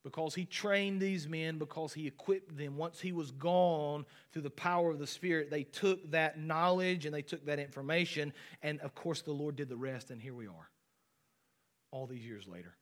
because 0.06 0.36
he 0.36 0.44
trained 0.44 1.00
these 1.00 1.26
men, 1.26 1.58
because 1.58 1.92
he 1.92 2.06
equipped 2.06 2.56
them, 2.56 2.76
once 2.76 3.00
he 3.00 3.10
was 3.10 3.32
gone 3.32 4.06
through 4.32 4.42
the 4.42 4.50
power 4.50 4.92
of 4.92 5.00
the 5.00 5.06
Spirit, 5.06 5.50
they 5.50 5.64
took 5.64 6.12
that 6.12 6.38
knowledge 6.38 7.06
and 7.06 7.12
they 7.12 7.22
took 7.22 7.44
that 7.44 7.58
information. 7.58 8.32
And 8.62 8.78
of 8.82 8.94
course, 8.94 9.22
the 9.22 9.32
Lord 9.32 9.56
did 9.56 9.68
the 9.68 9.76
rest, 9.76 10.12
and 10.12 10.22
here 10.22 10.32
we 10.32 10.46
are, 10.46 10.70
all 11.90 12.06
these 12.06 12.24
years 12.24 12.46
later. 12.46 12.76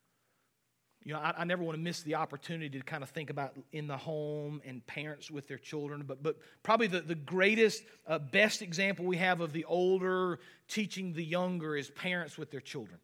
You 1.02 1.14
know, 1.14 1.18
I, 1.18 1.32
I, 1.38 1.44
never 1.44 1.62
want 1.62 1.78
to 1.78 1.82
miss 1.82 2.02
the 2.02 2.16
opportunity 2.16 2.78
to 2.78 2.84
kind 2.84 3.02
of 3.02 3.08
think 3.08 3.30
about 3.30 3.56
in 3.72 3.86
the 3.86 3.96
home 3.96 4.60
and 4.66 4.86
parents 4.86 5.30
with 5.30 5.48
their 5.48 5.56
children. 5.56 6.04
But, 6.06 6.22
but 6.22 6.36
probably 6.62 6.88
the, 6.88 7.00
the 7.00 7.14
greatest, 7.14 7.84
uh, 8.06 8.18
best 8.18 8.60
example 8.60 9.06
we 9.06 9.16
have 9.16 9.40
of 9.40 9.54
the 9.54 9.64
older 9.64 10.40
teaching 10.68 11.14
the 11.14 11.24
younger 11.24 11.74
is 11.74 11.88
parents 11.88 12.36
with 12.36 12.50
their 12.50 12.60
children. 12.60 13.00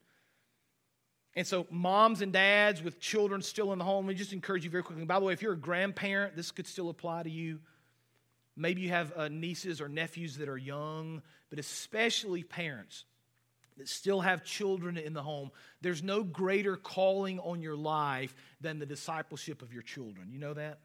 And 1.37 1.47
so, 1.47 1.67
moms 1.71 2.23
and 2.23 2.33
dads 2.33 2.83
with 2.83 2.99
children 2.99 3.41
still 3.41 3.73
in 3.73 3.79
the 3.79 3.85
home, 3.85 4.07
we 4.07 4.15
just 4.15 4.33
encourage 4.33 4.65
you 4.65 4.71
very 4.71 4.83
quickly. 4.83 5.05
By 5.05 5.21
the 5.21 5.25
way, 5.25 5.33
if 5.33 5.43
you're 5.43 5.53
a 5.53 5.59
grandparent, 5.59 6.35
this 6.35 6.51
could 6.51 6.67
still 6.67 6.91
apply 6.91 7.23
to 7.23 7.31
you. 7.31 7.61
Maybe 8.57 8.83
you 8.83 8.89
have 8.89 9.13
uh, 9.17 9.29
nieces 9.29 9.81
or 9.81 9.89
nephews 9.89 10.37
that 10.39 10.49
are 10.49 10.59
young, 10.59 11.23
but 11.49 11.59
especially 11.59 12.43
parents 12.43 13.05
that 13.79 13.89
still 13.89 14.21
have 14.21 14.45
children 14.45 14.99
in 14.99 15.15
the 15.15 15.23
home, 15.23 15.51
there's 15.81 16.03
no 16.03 16.23
greater 16.23 16.77
calling 16.77 17.39
on 17.39 17.63
your 17.63 17.77
life 17.77 18.35
than 18.61 18.79
the 18.79 18.85
discipleship 18.85 19.63
of 19.63 19.73
your 19.73 19.83
children. 19.83 20.29
You 20.31 20.39
know 20.39 20.53
that? 20.55 20.81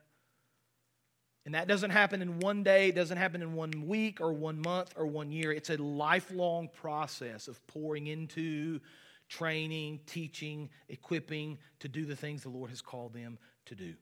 And 1.44 1.54
that 1.54 1.68
doesn't 1.68 1.90
happen 1.90 2.22
in 2.22 2.40
one 2.40 2.62
day, 2.62 2.88
it 2.88 2.94
doesn't 2.94 3.18
happen 3.18 3.42
in 3.42 3.54
one 3.54 3.86
week 3.86 4.20
or 4.20 4.32
one 4.32 4.60
month 4.60 4.94
or 4.96 5.06
one 5.06 5.30
year. 5.30 5.52
It's 5.52 5.70
a 5.70 5.76
lifelong 5.76 6.68
process 6.68 7.46
of 7.46 7.64
pouring 7.66 8.06
into, 8.08 8.80
training, 9.28 10.00
teaching, 10.06 10.68
equipping 10.88 11.58
to 11.80 11.88
do 11.88 12.04
the 12.04 12.16
things 12.16 12.42
the 12.42 12.48
Lord 12.48 12.70
has 12.70 12.80
called 12.80 13.12
them 13.12 13.38
to 13.66 13.74
do. 13.74 13.94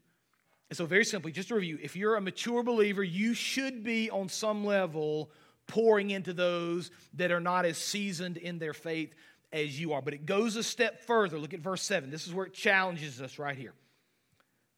And 0.70 0.76
so, 0.76 0.86
very 0.86 1.04
simply, 1.04 1.32
just 1.32 1.48
to 1.48 1.54
review, 1.54 1.78
if 1.82 1.94
you're 1.94 2.16
a 2.16 2.20
mature 2.20 2.62
believer, 2.62 3.02
you 3.02 3.34
should 3.34 3.84
be 3.84 4.10
on 4.10 4.28
some 4.28 4.64
level 4.64 5.30
pouring 5.66 6.10
into 6.10 6.32
those 6.32 6.90
that 7.14 7.30
are 7.30 7.40
not 7.40 7.64
as 7.64 7.78
seasoned 7.78 8.36
in 8.36 8.58
their 8.58 8.72
faith 8.72 9.14
as 9.52 9.78
you 9.78 9.92
are. 9.92 10.02
But 10.02 10.14
it 10.14 10.26
goes 10.26 10.56
a 10.56 10.62
step 10.62 11.00
further. 11.06 11.38
Look 11.38 11.54
at 11.54 11.60
verse 11.60 11.82
7. 11.82 12.10
This 12.10 12.26
is 12.26 12.34
where 12.34 12.46
it 12.46 12.54
challenges 12.54 13.20
us 13.20 13.38
right 13.38 13.56
here. 13.56 13.74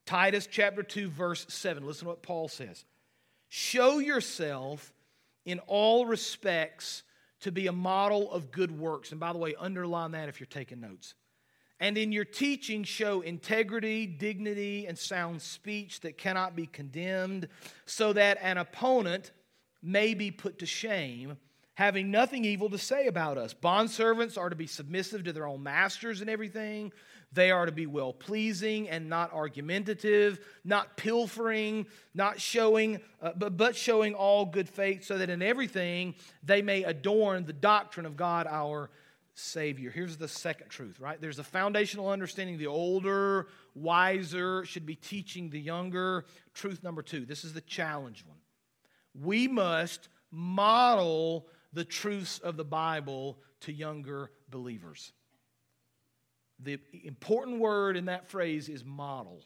Titus 0.05 0.47
chapter 0.47 0.83
2, 0.83 1.09
verse 1.09 1.47
7. 1.49 1.85
Listen 1.85 2.05
to 2.05 2.09
what 2.11 2.23
Paul 2.23 2.49
says. 2.49 2.85
Show 3.49 3.99
yourself 3.99 4.93
in 5.45 5.61
all 5.61 6.07
respects 6.07 7.03
to 7.41 7.53
be 7.53 7.67
a 7.67 7.73
model 7.73 8.31
of 8.33 8.51
good 8.51 8.77
works. 8.77 9.11
And 9.11 9.21
by 9.21 9.33
the 9.33 9.39
way, 9.39 9.55
underline 9.59 10.13
that 10.13 10.29
if 10.29 10.41
you're 10.41 10.47
taking 10.47 10.81
notes. 10.81 11.15
And 11.79 11.99
in 11.99 12.11
your 12.11 12.25
teaching, 12.25 12.85
show 12.85 13.21
integrity, 13.21 14.07
dignity, 14.07 14.87
and 14.87 14.99
sound 14.99 15.43
speech 15.43 16.01
that 16.01 16.17
cannot 16.17 16.57
be 16.57 16.67
condemned, 16.67 17.49
so 17.85 18.15
that 18.15 18.39
an 18.41 18.57
opponent 18.57 19.33
may 19.83 20.15
be 20.15 20.31
put 20.31 20.61
to 20.61 20.67
shame, 20.67 21.37
having 21.75 22.11
nothing 22.11 22.47
evil 22.47 22.71
to 22.71 22.79
say 22.79 23.09
about 23.09 23.37
us. 23.37 23.53
Bondservants 23.53 24.39
are 24.39 24.49
to 24.49 24.57
be 24.57 24.67
submissive 24.67 25.25
to 25.25 25.35
their 25.35 25.47
own 25.47 25.63
masters 25.63 26.23
and 26.23 26.31
everything. 26.31 26.93
They 27.33 27.51
are 27.51 27.67
to 27.67 27.73
be 27.73 27.87
well 27.87 28.13
pleasing 28.13 28.89
and 28.89 29.09
not 29.09 29.33
argumentative, 29.33 30.39
not 30.65 30.97
pilfering, 30.97 31.87
not 32.15 32.41
showing, 32.41 33.01
uh, 33.21 33.33
but, 33.37 33.57
but 33.57 33.77
showing 33.77 34.15
all 34.15 34.47
good 34.47 34.69
faith, 34.69 35.05
so 35.05 35.19
that 35.19 35.29
in 35.29 35.43
everything 35.43 36.15
they 36.43 36.63
may 36.63 36.85
adorn 36.85 37.45
the 37.45 37.53
doctrine 37.53 38.07
of 38.07 38.17
God 38.17 38.47
our 38.47 38.91
Savior. 39.35 39.91
Here's 39.91 40.17
the 40.17 40.29
second 40.29 40.71
truth, 40.71 40.99
right? 40.99 41.21
There's 41.21 41.39
a 41.39 41.45
foundational 41.45 42.09
understanding 42.09 42.57
the 42.57 42.69
older, 42.69 43.49
wiser 43.75 44.65
should 44.65 44.87
be 44.87 44.95
teaching 44.95 45.51
the 45.51 45.61
younger. 45.61 46.25
Truth 46.55 46.83
number 46.83 47.03
two 47.03 47.27
this 47.27 47.45
is 47.45 47.53
the 47.53 47.61
challenge 47.61 48.25
one 48.27 48.39
we 49.23 49.49
must 49.49 50.09
model 50.31 51.47
the 51.73 51.85
truths 51.85 52.39
of 52.39 52.57
the 52.57 52.65
Bible 52.65 53.39
to 53.61 53.73
younger 53.73 54.31
believers. 54.51 55.13
The 56.63 56.79
important 57.05 57.59
word 57.59 57.97
in 57.97 58.07
that 58.07 58.31
phrase 58.31 58.69
is 58.69 58.85
model. 58.85 59.43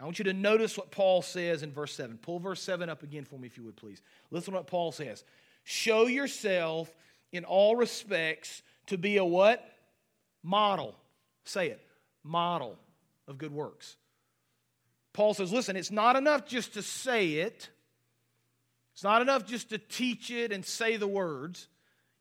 I 0.00 0.04
want 0.04 0.18
you 0.18 0.24
to 0.24 0.32
notice 0.32 0.78
what 0.78 0.90
Paul 0.90 1.20
says 1.22 1.62
in 1.62 1.72
verse 1.72 1.94
7. 1.94 2.18
Pull 2.18 2.38
verse 2.38 2.62
7 2.62 2.88
up 2.88 3.02
again 3.02 3.24
for 3.24 3.38
me, 3.38 3.46
if 3.46 3.56
you 3.58 3.64
would, 3.64 3.76
please. 3.76 4.00
Listen 4.30 4.52
to 4.52 4.58
what 4.58 4.66
Paul 4.66 4.92
says. 4.92 5.24
Show 5.64 6.06
yourself 6.06 6.92
in 7.32 7.44
all 7.44 7.76
respects 7.76 8.62
to 8.86 8.96
be 8.96 9.18
a 9.18 9.24
what? 9.24 9.64
Model. 10.42 10.96
Say 11.44 11.68
it. 11.68 11.80
Model 12.24 12.78
of 13.28 13.38
good 13.38 13.52
works. 13.52 13.96
Paul 15.12 15.34
says, 15.34 15.52
listen, 15.52 15.76
it's 15.76 15.90
not 15.90 16.16
enough 16.16 16.46
just 16.46 16.74
to 16.74 16.82
say 16.82 17.34
it. 17.34 17.68
It's 18.94 19.04
not 19.04 19.22
enough 19.22 19.46
just 19.46 19.70
to 19.70 19.78
teach 19.78 20.30
it 20.30 20.50
and 20.50 20.64
say 20.64 20.96
the 20.96 21.08
words, 21.08 21.68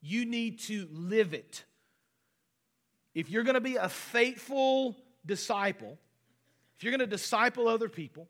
you 0.02 0.26
need 0.26 0.60
to 0.62 0.88
live 0.92 1.34
it. 1.34 1.64
If 3.20 3.30
you're 3.30 3.44
going 3.44 3.56
to 3.56 3.60
be 3.60 3.76
a 3.76 3.90
faithful 3.90 4.96
disciple, 5.26 5.98
if 6.78 6.86
you're 6.86 6.92
going 6.92 7.02
to 7.02 7.06
disciple 7.06 7.68
other 7.68 7.90
people, 7.90 8.30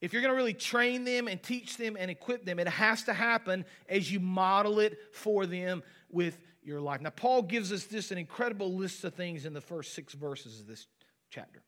if 0.00 0.12
you're 0.12 0.22
going 0.22 0.30
to 0.30 0.36
really 0.36 0.54
train 0.54 1.02
them 1.02 1.26
and 1.26 1.42
teach 1.42 1.76
them 1.76 1.96
and 1.98 2.08
equip 2.08 2.44
them, 2.44 2.60
it 2.60 2.68
has 2.68 3.02
to 3.04 3.12
happen 3.12 3.64
as 3.88 4.12
you 4.12 4.20
model 4.20 4.78
it 4.78 4.96
for 5.10 5.44
them 5.44 5.82
with 6.08 6.38
your 6.62 6.80
life. 6.80 7.00
Now, 7.00 7.10
Paul 7.10 7.42
gives 7.42 7.72
us 7.72 7.86
this 7.86 8.12
an 8.12 8.18
incredible 8.18 8.72
list 8.72 9.02
of 9.02 9.14
things 9.14 9.44
in 9.44 9.54
the 9.54 9.60
first 9.60 9.92
six 9.92 10.12
verses 10.12 10.60
of 10.60 10.68
this 10.68 10.86
chapter. 11.30 11.60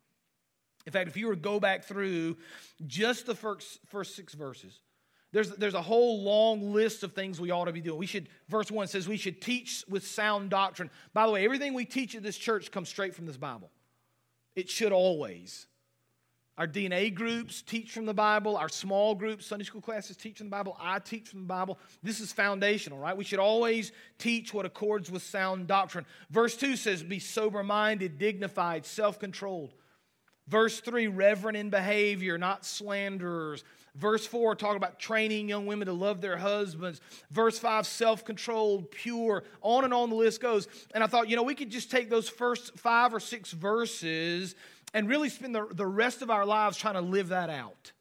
In 0.87 0.93
fact, 0.93 1.09
if 1.09 1.17
you 1.17 1.27
were 1.27 1.35
to 1.35 1.41
go 1.41 1.59
back 1.59 1.83
through 1.83 2.37
just 2.87 3.27
the 3.27 3.35
first, 3.35 3.81
first 3.89 4.15
six 4.15 4.33
verses, 4.35 4.79
there's, 5.33 5.51
there's 5.51 5.75
a 5.75 5.83
whole 5.83 6.23
long 6.23 6.73
list 6.73 7.03
of 7.03 7.13
things 7.13 7.41
we 7.41 7.51
ought 7.51 7.67
to 7.67 7.73
be 7.73 7.81
doing. 7.81 7.99
We 7.99 8.07
should, 8.07 8.29
verse 8.49 8.71
1 8.71 8.89
says, 8.89 9.07
we 9.07 9.17
should 9.17 9.41
teach 9.41 9.85
with 9.89 10.07
sound 10.07 10.51
doctrine. 10.51 10.91
By 11.15 11.27
the 11.27 11.33
way, 11.33 11.45
everything 11.45 11.73
we 11.75 11.85
teach 11.85 12.15
at 12.17 12.23
this 12.23 12.37
church 12.37 12.71
comes 12.73 12.89
straight 12.89 13.15
from 13.15 13.27
this 13.27 13.37
Bible. 13.37 13.71
It 14.57 14.69
should 14.69 14.93
always. 14.93 15.67
Our 16.59 16.67
DNA 16.67 17.15
groups 17.15 17.63
teach 17.63 17.93
from 17.93 18.07
the 18.07 18.13
Bible. 18.13 18.57
Our 18.57 18.69
small 18.69 19.15
groups, 19.15 19.47
Sunday 19.47 19.65
school 19.65 19.81
classes 19.81 20.17
teach 20.17 20.39
from 20.39 20.49
the 20.49 20.57
Bible. 20.57 20.77
I 20.81 20.99
teach 20.99 21.29
from 21.29 21.41
the 21.41 21.47
Bible. 21.47 21.79
This 22.03 22.21
is 22.21 22.33
foundational, 22.33 22.99
right? 22.99 23.17
We 23.17 23.25
should 23.25 23.39
always 23.39 23.93
teach 24.19 24.53
what 24.53 24.67
accords 24.67 25.11
with 25.11 25.23
sound 25.23 25.69
doctrine. 25.69 26.05
Verse 26.29 26.57
2 26.57 26.77
says, 26.77 27.03
Be 27.03 27.19
sober 27.19 27.63
minded, 27.63 28.19
dignified, 28.19 28.85
self 28.85 29.19
controlled. 29.19 29.73
Verse 30.49 30.81
3, 30.81 31.07
reverent 31.07 31.57
in 31.57 31.71
behavior, 31.71 32.37
not 32.37 32.67
slanderers. 32.67 33.63
Verse 33.97 34.27
4, 34.27 34.55
talk 34.55 34.77
about 34.77 34.99
training 34.99 35.49
young 35.49 35.67
women 35.67 35.87
to 35.87 35.93
love 35.93 36.21
their 36.21 36.37
husbands. 36.37 37.01
Verse 37.31 37.59
5, 37.59 37.87
self 37.87 38.25
controlled, 38.25 38.91
pure. 38.91 39.45
On 39.63 39.85
and 39.85 39.93
on 39.93 40.11
the 40.11 40.17
list 40.17 40.41
goes. 40.41 40.69
And 40.95 41.03
I 41.03 41.07
thought, 41.07 41.29
you 41.29 41.37
know, 41.37 41.43
we 41.43 41.55
could 41.55 41.71
just 41.71 41.91
take 41.91 42.09
those 42.09 42.29
first 42.29 42.79
five 42.79 43.13
or 43.13 43.21
six 43.21 43.53
verses 43.53 44.55
and 44.95 45.09
really 45.09 45.29
spend 45.29 45.55
the, 45.55 45.67
the 45.73 45.87
rest 45.87 46.23
of 46.23 46.31
our 46.31 46.47
lives 46.47 46.77
trying 46.77 46.95
to 46.95 47.01
live 47.01 47.29
that 47.29 47.51
out. 47.51 47.93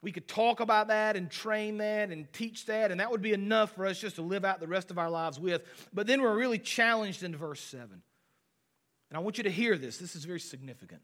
We 0.00 0.12
could 0.12 0.28
talk 0.28 0.60
about 0.60 0.88
that 0.88 1.16
and 1.16 1.28
train 1.28 1.78
that 1.78 2.10
and 2.10 2.32
teach 2.32 2.66
that, 2.66 2.92
and 2.92 3.00
that 3.00 3.10
would 3.10 3.22
be 3.22 3.32
enough 3.32 3.74
for 3.74 3.84
us 3.84 4.00
just 4.00 4.16
to 4.16 4.22
live 4.22 4.44
out 4.44 4.60
the 4.60 4.68
rest 4.68 4.90
of 4.92 4.98
our 4.98 5.10
lives 5.10 5.40
with. 5.40 5.62
But 5.92 6.06
then 6.06 6.22
we're 6.22 6.36
really 6.36 6.58
challenged 6.58 7.24
in 7.24 7.34
verse 7.34 7.60
7. 7.60 7.90
And 7.90 9.16
I 9.16 9.20
want 9.20 9.38
you 9.38 9.44
to 9.44 9.50
hear 9.50 9.76
this. 9.76 9.98
This 9.98 10.14
is 10.14 10.24
very 10.24 10.38
significant. 10.38 11.00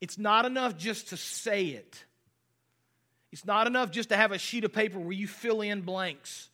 It's 0.00 0.18
not 0.18 0.46
enough 0.46 0.76
just 0.76 1.08
to 1.08 1.16
say 1.16 1.66
it. 1.66 2.04
It's 3.32 3.44
not 3.44 3.66
enough 3.66 3.90
just 3.90 4.08
to 4.08 4.16
have 4.16 4.32
a 4.32 4.38
sheet 4.38 4.64
of 4.64 4.72
paper 4.72 4.98
where 4.98 5.12
you 5.12 5.28
fill 5.28 5.60
in 5.60 5.82
blanks. 5.82 6.50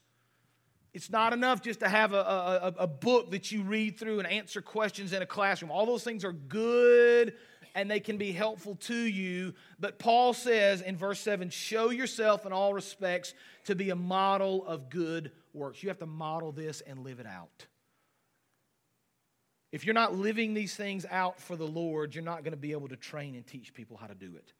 It's 0.92 1.10
not 1.10 1.32
enough 1.32 1.62
just 1.62 1.80
to 1.80 1.88
have 1.88 2.12
a, 2.12 2.16
a, 2.16 2.74
a, 2.80 2.86
book 2.86 3.32
that 3.32 3.52
you 3.52 3.62
read 3.62 3.98
through 3.98 4.18
and 4.18 4.26
answer 4.26 4.62
questions 4.62 5.12
in 5.12 5.20
a 5.20 5.26
classroom. 5.26 5.70
All 5.70 5.84
those 5.84 6.02
things 6.02 6.24
are 6.24 6.32
good 6.32 7.34
and 7.74 7.90
they 7.90 8.00
can 8.00 8.16
be 8.16 8.32
helpful 8.32 8.76
to 8.76 8.94
you. 8.94 9.52
But 9.78 9.98
Paul 9.98 10.32
says 10.32 10.80
in 10.80 10.96
verse 10.96 11.20
7 11.20 11.50
show 11.50 11.90
yourself 11.90 12.46
in 12.46 12.52
all 12.52 12.72
respects 12.72 13.34
to 13.64 13.74
be 13.74 13.90
a 13.90 13.94
model 13.94 14.66
of 14.66 14.88
good 14.88 15.32
works. 15.52 15.82
You 15.82 15.90
have 15.90 15.98
to 15.98 16.06
model 16.06 16.52
this 16.52 16.80
and 16.80 17.04
live 17.04 17.20
it 17.20 17.26
out. 17.26 17.66
If 19.70 19.84
you're 19.84 19.94
not 19.94 20.14
living 20.14 20.54
these 20.54 20.74
things 20.74 21.04
out 21.10 21.38
for 21.38 21.56
the 21.56 21.66
Lord, 21.66 22.14
you're 22.14 22.24
not 22.24 22.42
going 22.42 22.52
to 22.52 22.58
be 22.58 22.72
able 22.72 22.88
to 22.88 22.96
train 22.96 23.34
and 23.34 23.46
teach 23.46 23.74
people 23.74 23.98
how 23.98 24.06
to 24.06 24.14
do 24.14 24.32
it. 24.36 24.54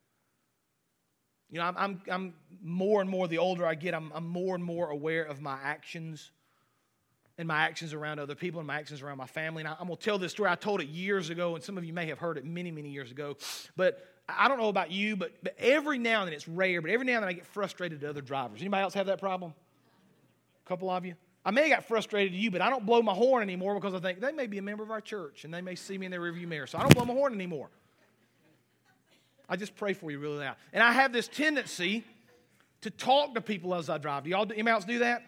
You 1.50 1.58
know, 1.58 1.64
I'm, 1.66 1.76
I'm, 1.76 2.02
I'm 2.08 2.34
more 2.62 3.00
and 3.00 3.08
more, 3.08 3.28
the 3.28 3.38
older 3.38 3.66
I 3.66 3.74
get, 3.74 3.94
I'm, 3.94 4.10
I'm 4.14 4.26
more 4.26 4.54
and 4.54 4.64
more 4.64 4.90
aware 4.90 5.22
of 5.22 5.40
my 5.40 5.58
actions. 5.62 6.30
and 7.38 7.46
my 7.46 7.58
actions 7.58 7.92
around 7.92 8.18
other 8.18 8.34
people 8.34 8.60
and 8.60 8.66
my 8.66 8.78
actions 8.78 9.02
around 9.02 9.18
my 9.18 9.26
family. 9.26 9.60
And 9.60 9.68
I, 9.68 9.72
am 9.80 9.86
going 9.86 9.96
to 9.96 10.02
tell 10.02 10.18
this 10.18 10.32
story. 10.32 10.50
I 10.50 10.54
told 10.56 10.80
it 10.80 10.88
years 10.88 11.30
ago, 11.30 11.54
and 11.54 11.62
some 11.62 11.78
of 11.78 11.84
you 11.84 11.92
may 11.92 12.06
have 12.06 12.18
heard 12.18 12.38
it 12.38 12.44
many, 12.44 12.70
many 12.70 12.88
years 12.88 13.10
ago. 13.10 13.36
But 13.76 14.04
I 14.28 14.48
don't 14.48 14.58
know 14.58 14.68
about 14.68 14.90
you, 14.90 15.16
but, 15.16 15.32
but 15.42 15.54
every 15.58 15.98
now 15.98 16.22
and 16.22 16.28
then, 16.28 16.34
it's 16.34 16.48
rare, 16.48 16.80
but 16.80 16.90
every 16.90 17.06
now 17.06 17.14
and 17.14 17.22
then 17.22 17.28
I 17.28 17.32
get 17.32 17.46
frustrated 17.46 18.02
at 18.02 18.10
other 18.10 18.22
drivers. 18.22 18.60
Anybody 18.60 18.82
else 18.82 18.94
have 18.94 19.06
that 19.06 19.20
problem? 19.20 19.54
A 20.64 20.68
couple 20.68 20.90
of 20.90 21.04
you? 21.04 21.14
I 21.44 21.52
may 21.52 21.68
have 21.68 21.78
got 21.78 21.84
frustrated 21.84 22.32
at 22.32 22.38
you, 22.38 22.50
but 22.50 22.60
I 22.60 22.70
don't 22.70 22.84
blow 22.84 23.02
my 23.02 23.14
horn 23.14 23.44
anymore 23.44 23.74
because 23.76 23.94
I 23.94 24.00
think 24.00 24.20
they 24.20 24.32
may 24.32 24.48
be 24.48 24.58
a 24.58 24.62
member 24.62 24.82
of 24.82 24.90
our 24.90 25.00
church 25.00 25.44
and 25.44 25.54
they 25.54 25.60
may 25.60 25.76
see 25.76 25.96
me 25.96 26.06
in 26.06 26.10
their 26.10 26.20
rearview 26.20 26.48
mirror. 26.48 26.66
So 26.66 26.76
I 26.76 26.80
don't 26.80 26.94
blow 26.94 27.04
my 27.04 27.14
horn 27.14 27.34
anymore. 27.34 27.70
I 29.48 29.56
just 29.56 29.76
pray 29.76 29.92
for 29.92 30.10
you 30.10 30.18
really 30.18 30.38
loud. 30.38 30.56
And 30.72 30.82
I 30.82 30.92
have 30.92 31.12
this 31.12 31.28
tendency 31.28 32.04
to 32.82 32.90
talk 32.90 33.34
to 33.34 33.40
people 33.40 33.74
as 33.74 33.88
I 33.88 33.98
drive. 33.98 34.24
Do 34.24 34.30
y'all, 34.30 34.42
anybody 34.42 34.70
else 34.70 34.84
do 34.84 34.98
that? 35.00 35.22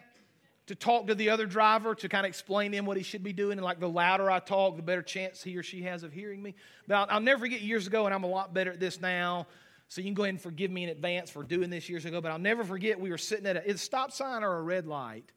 To 0.67 0.75
talk 0.75 1.07
to 1.07 1.15
the 1.15 1.31
other 1.31 1.45
driver, 1.45 1.95
to 1.95 2.09
kind 2.09 2.25
of 2.25 2.29
explain 2.29 2.71
to 2.71 2.77
him 2.77 2.85
what 2.85 2.95
he 2.95 3.03
should 3.03 3.23
be 3.23 3.33
doing. 3.33 3.57
And 3.57 3.63
like 3.63 3.79
the 3.79 3.89
louder 3.89 4.29
I 4.29 4.39
talk, 4.39 4.75
the 4.75 4.83
better 4.83 5.01
chance 5.01 5.41
he 5.41 5.57
or 5.57 5.63
she 5.63 5.81
has 5.83 6.03
of 6.03 6.13
hearing 6.13 6.43
me. 6.43 6.53
But 6.87 6.95
I'll, 6.95 7.07
I'll 7.09 7.21
never 7.21 7.39
forget 7.39 7.61
years 7.61 7.87
ago, 7.87 8.05
and 8.05 8.13
I'm 8.13 8.23
a 8.23 8.27
lot 8.29 8.53
better 8.53 8.71
at 8.71 8.79
this 8.79 9.01
now. 9.01 9.47
So 9.87 10.01
you 10.01 10.05
can 10.05 10.13
go 10.13 10.23
ahead 10.23 10.35
and 10.35 10.41
forgive 10.41 10.69
me 10.69 10.83
in 10.83 10.89
advance 10.89 11.31
for 11.31 11.43
doing 11.43 11.71
this 11.71 11.89
years 11.89 12.05
ago. 12.05 12.21
But 12.21 12.31
I'll 12.31 12.37
never 12.37 12.63
forget 12.63 12.99
we 12.99 13.09
were 13.09 13.17
sitting 13.17 13.47
at 13.47 13.55
a, 13.55 13.71
a 13.71 13.77
stop 13.77 14.11
sign 14.11 14.43
or 14.43 14.57
a 14.57 14.61
red 14.61 14.85
light. 14.85 15.31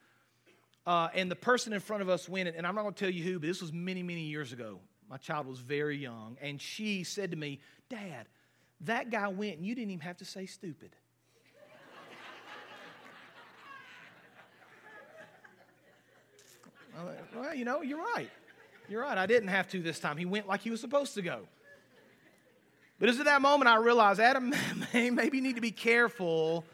Uh, 0.87 1.09
and 1.15 1.31
the 1.31 1.37
person 1.37 1.73
in 1.73 1.81
front 1.81 2.03
of 2.03 2.09
us 2.11 2.29
went, 2.29 2.55
and 2.55 2.67
I'm 2.67 2.75
not 2.75 2.83
going 2.83 2.95
to 2.95 3.01
tell 3.01 3.13
you 3.13 3.25
who, 3.25 3.39
but 3.39 3.47
this 3.47 3.63
was 3.63 3.73
many, 3.73 4.03
many 4.03 4.23
years 4.23 4.53
ago. 4.53 4.81
My 5.09 5.17
child 5.17 5.47
was 5.47 5.61
very 5.61 5.97
young. 5.97 6.37
And 6.43 6.61
she 6.61 7.05
said 7.05 7.31
to 7.31 7.37
me, 7.37 7.61
Dad, 7.89 8.27
that 8.83 9.11
guy 9.11 9.29
went 9.29 9.59
and 9.59 9.67
you 9.67 9.75
didn't 9.75 9.91
even 9.91 10.01
have 10.01 10.17
to 10.19 10.25
say 10.25 10.47
stupid. 10.47 10.91
well, 17.35 17.55
you 17.55 17.65
know, 17.65 17.83
you're 17.83 18.03
right. 18.15 18.31
You're 18.89 19.03
right. 19.03 19.17
I 19.17 19.27
didn't 19.27 19.49
have 19.49 19.69
to 19.69 19.81
this 19.81 19.99
time. 19.99 20.17
He 20.17 20.27
went 20.27 20.47
like 20.47 20.61
he 20.61 20.71
was 20.71 20.81
supposed 20.81 21.15
to 21.15 21.23
go. 21.23 21.43
But 22.99 23.09
it's 23.09 23.19
at 23.19 23.25
that 23.25 23.43
moment 23.43 23.69
I 23.69 23.77
realized, 23.77 24.21
Adam, 24.21 24.55
maybe 24.95 25.41
need 25.41 25.57
to 25.57 25.61
be 25.61 25.71
careful 25.71 26.65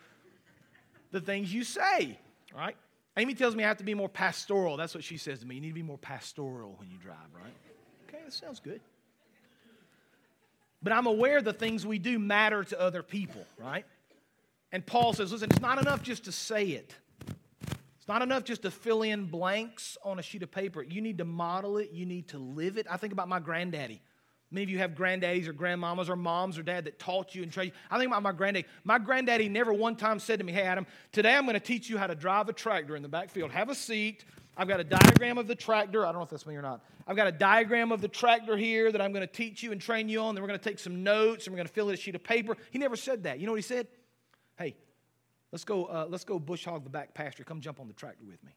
the 1.11 1.21
things 1.21 1.53
you 1.53 1.64
say, 1.64 2.18
right? 2.55 2.77
Amy 3.16 3.35
tells 3.35 3.57
me 3.57 3.64
I 3.64 3.68
have 3.68 3.79
to 3.79 3.85
be 3.85 3.94
more 3.94 4.09
pastoral. 4.09 4.77
That's 4.77 4.94
what 4.94 5.05
she 5.05 5.16
says 5.16 5.40
to 5.40 5.47
me. 5.47 5.57
You 5.57 5.61
need 5.61 5.68
to 5.68 5.75
be 5.75 5.83
more 5.83 5.99
pastoral 5.99 6.75
when 6.79 6.90
you 6.90 6.99
drive, 6.99 7.16
right? 7.35 7.53
Okay, 8.09 8.23
that 8.25 8.33
sounds 8.33 8.61
good. 8.61 8.81
But 10.83 10.93
I'm 10.93 11.07
aware 11.07 11.43
the 11.43 11.53
things 11.53 11.85
we 11.87 11.99
do 11.99 12.19
matter 12.19 12.62
to 12.64 12.81
other 12.81 13.03
people, 13.03 13.45
right? 13.59 13.85
And 14.71 14.85
Paul 14.85 15.12
says, 15.12 15.33
listen, 15.33 15.51
it's 15.51 15.61
not 15.61 15.81
enough 15.81 16.03
just 16.03 16.25
to 16.25 16.33
say 16.33 16.67
it. 16.67 16.95
It's 17.99 18.09
not 18.09 18.23
enough 18.23 18.45
just 18.45 18.62
to 18.62 18.71
fill 18.71 19.03
in 19.03 19.27
blanks 19.27 19.97
on 20.05 20.19
a 20.19 20.23
sheet 20.23 20.43
of 20.43 20.51
paper. 20.51 20.83
You 20.83 21.01
need 21.01 21.19
to 21.19 21.25
model 21.25 21.79
it, 21.79 21.91
you 21.93 22.07
need 22.07 22.29
to 22.29 22.38
live 22.38 22.79
it. 22.79 22.87
I 22.88 22.97
think 22.97 23.12
about 23.12 23.29
my 23.29 23.41
granddaddy. 23.41 24.01
Many 24.51 24.64
of 24.64 24.71
you 24.71 24.79
have 24.79 24.93
granddaddies 24.93 25.47
or 25.47 25.53
grandmamas 25.53 26.09
or 26.09 26.17
moms 26.17 26.59
or 26.59 26.62
dad 26.62 26.87
that 26.87 26.99
taught 26.99 27.35
you 27.35 27.43
and 27.43 27.53
trained 27.53 27.73
you. 27.73 27.79
I 27.91 27.99
think 27.99 28.09
about 28.11 28.23
my 28.23 28.33
granddaddy. 28.33 28.67
My 28.83 28.99
granddaddy 28.99 29.49
never 29.49 29.75
one 29.75 29.95
time 29.95 30.19
said 30.19 30.38
to 30.38 30.45
me, 30.45 30.53
Hey, 30.53 30.62
Adam, 30.62 30.87
today 31.12 31.35
I'm 31.35 31.45
going 31.45 31.53
to 31.55 31.61
teach 31.61 31.91
you 31.91 31.99
how 31.99 32.07
to 32.07 32.14
drive 32.14 32.49
a 32.49 32.55
tractor 32.55 32.97
in 32.97 33.03
the 33.03 33.11
backfield. 33.11 33.51
Have 33.51 33.69
a 33.69 33.75
seat. 33.75 34.25
I've 34.59 34.68
got 34.68 34.81
a 34.81 34.85
diagram 34.85 35.38
of 35.38 35.47
the 35.47 35.55
tractor. 35.55 36.05
I 36.05 36.09
don't 36.12 36.18
know 36.21 36.25
if 36.25 36.31
that's 36.31 36.47
me 36.47 36.57
or 36.57 36.62
not. 36.62 36.85
I've 37.07 37.16
got 37.16 37.29
a 37.29 37.33
diagram 37.33 37.92
of 37.92 38.01
the 38.01 38.09
tractor 38.09 38.57
here 38.57 38.92
that 38.92 39.01
I'm 39.01 39.12
going 39.12 39.27
to 39.27 39.33
teach 39.33 39.62
you 39.62 39.73
and 39.73 39.81
train 39.81 40.09
you 40.09 40.21
on. 40.21 40.35
Then 40.35 40.42
we're 40.42 40.49
going 40.49 40.59
to 40.59 40.68
take 40.68 40.79
some 40.79 41.03
notes 41.03 41.47
and 41.47 41.55
we're 41.55 41.59
going 41.59 41.68
to 41.68 41.73
fill 41.73 41.88
it 41.90 41.94
a 41.94 41.97
sheet 41.97 42.14
of 42.16 42.25
paper. 42.25 42.57
He 42.71 42.79
never 42.79 42.97
said 42.97 43.23
that. 43.23 43.38
You 43.38 43.47
know 43.47 43.53
what 43.53 43.61
he 43.61 43.62
said? 43.62 43.87
Hey, 44.59 44.75
Let's 45.53 45.64
go, 45.64 45.87
uh, 45.87 46.07
let's 46.09 46.25
go 46.25 46.38
bush 46.38 46.64
hog 46.64 46.85
the 46.85 46.90
back 46.90 47.14
pasture. 47.14 47.44
Come 47.44 47.61
jump 47.61 47.81
on 47.81 47.88
the 47.88 47.94
tractor 47.94 48.25
with 48.27 48.42
me. 48.44 48.53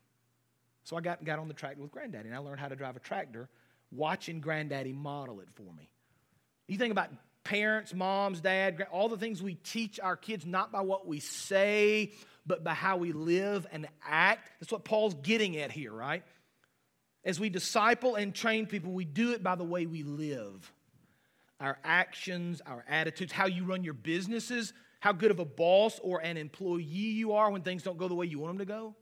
So 0.84 0.98
I 0.98 1.02
got, 1.02 1.24
got 1.24 1.40
on 1.40 1.48
the 1.48 1.54
tractor 1.54 1.82
with 1.82 1.92
Granddaddy, 1.92 2.28
and 2.28 2.36
I 2.36 2.40
learned 2.40 2.60
how 2.60 2.68
to 2.68 2.76
drive 2.76 2.96
a 2.96 3.00
tractor 3.00 3.50
watching 3.92 4.42
Granddaddy 4.42 4.94
model 4.94 5.40
it 5.40 5.48
for 5.54 5.74
me. 5.74 5.90
You 6.68 6.78
think 6.78 6.92
about 6.92 7.10
parents, 7.44 7.94
moms, 7.94 8.42
dad, 8.42 8.86
all 8.92 9.08
the 9.08 9.18
things 9.18 9.42
we 9.42 9.56
teach 9.56 10.00
our 10.00 10.16
kids, 10.16 10.46
not 10.46 10.72
by 10.72 10.82
what 10.82 11.08
we 11.08 11.20
say, 11.20 12.12
but 12.46 12.64
by 12.64 12.74
how 12.74 12.98
we 12.98 13.12
live 13.12 13.68
and 13.72 13.88
act. 14.06 14.52
That's 14.60 14.72
what 14.72 14.84
Paul's 14.84 15.14
getting 15.16 15.58
at 15.58 15.72
here, 15.72 15.92
right? 15.92 16.24
As 17.24 17.40
we 17.40 17.50
disciple 17.50 18.16
and 18.16 18.34
train 18.34 18.66
people, 18.66 18.92
we 18.92 19.06
do 19.06 19.34
it 19.34 19.44
by 19.44 19.56
the 19.56 19.64
way 19.64 19.86
we 19.86 20.04
live. 20.04 20.72
Our 21.60 21.78
actions, 21.84 22.62
our 22.66 22.84
attitudes, 22.90 23.32
how 23.32 23.46
you 23.46 23.66
run 23.66 23.84
your 23.84 23.94
businesses 23.94 24.74
how 25.02 25.12
good 25.12 25.32
of 25.32 25.40
a 25.40 25.46
boss 25.46 26.00
or 26.04 26.20
an 26.20 26.38
employee 26.38 26.84
you 26.84 27.34
are 27.34 27.50
when 27.50 27.64
things 27.64 27.84
don't 27.84 27.98
go 27.98 28.08
the 28.08 28.16
way 28.16 28.28
you 28.28 28.40
want 28.40 28.58
them 28.58 28.60
to 28.60 28.72
go, 28.72 28.96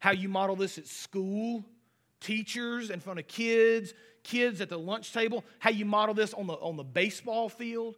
how 0.00 0.10
you 0.10 0.28
model 0.28 0.56
this 0.56 0.76
at 0.76 0.88
school, 0.88 1.64
teachers 2.20 2.90
in 2.90 2.98
front 2.98 3.20
of 3.20 3.28
kids, 3.28 3.94
kids 4.24 4.60
at 4.60 4.68
the 4.68 4.78
lunch 4.78 5.12
table, 5.12 5.44
how 5.60 5.70
you 5.70 5.84
model 5.84 6.14
this 6.14 6.34
on 6.34 6.48
the, 6.48 6.54
on 6.54 6.76
the 6.76 6.82
baseball 6.82 7.48
field. 7.48 7.96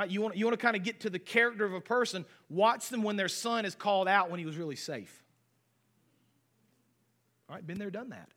Right? 0.00 0.10
You 0.10 0.22
want, 0.22 0.34
you 0.34 0.46
want 0.46 0.58
to 0.58 0.62
kind 0.64 0.76
of 0.76 0.82
get 0.82 1.00
to 1.00 1.10
the 1.10 1.18
character 1.18 1.66
of 1.66 1.74
a 1.74 1.80
person. 1.80 2.24
Watch 2.48 2.88
them 2.88 3.02
when 3.02 3.16
their 3.16 3.28
son 3.28 3.66
is 3.66 3.74
called 3.74 4.08
out 4.08 4.30
when 4.30 4.40
he 4.40 4.46
was 4.46 4.56
really 4.56 4.74
safe. 4.74 5.22
All 7.46 7.54
right, 7.54 7.66
been 7.66 7.78
there, 7.78 7.90
done 7.90 8.08
that. 8.08 8.30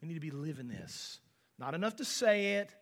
We 0.00 0.06
need 0.06 0.14
to 0.14 0.20
be 0.20 0.30
living 0.30 0.68
this. 0.68 1.18
Not 1.58 1.74
enough 1.74 1.96
to 1.96 2.04
say 2.04 2.54
it, 2.58 2.72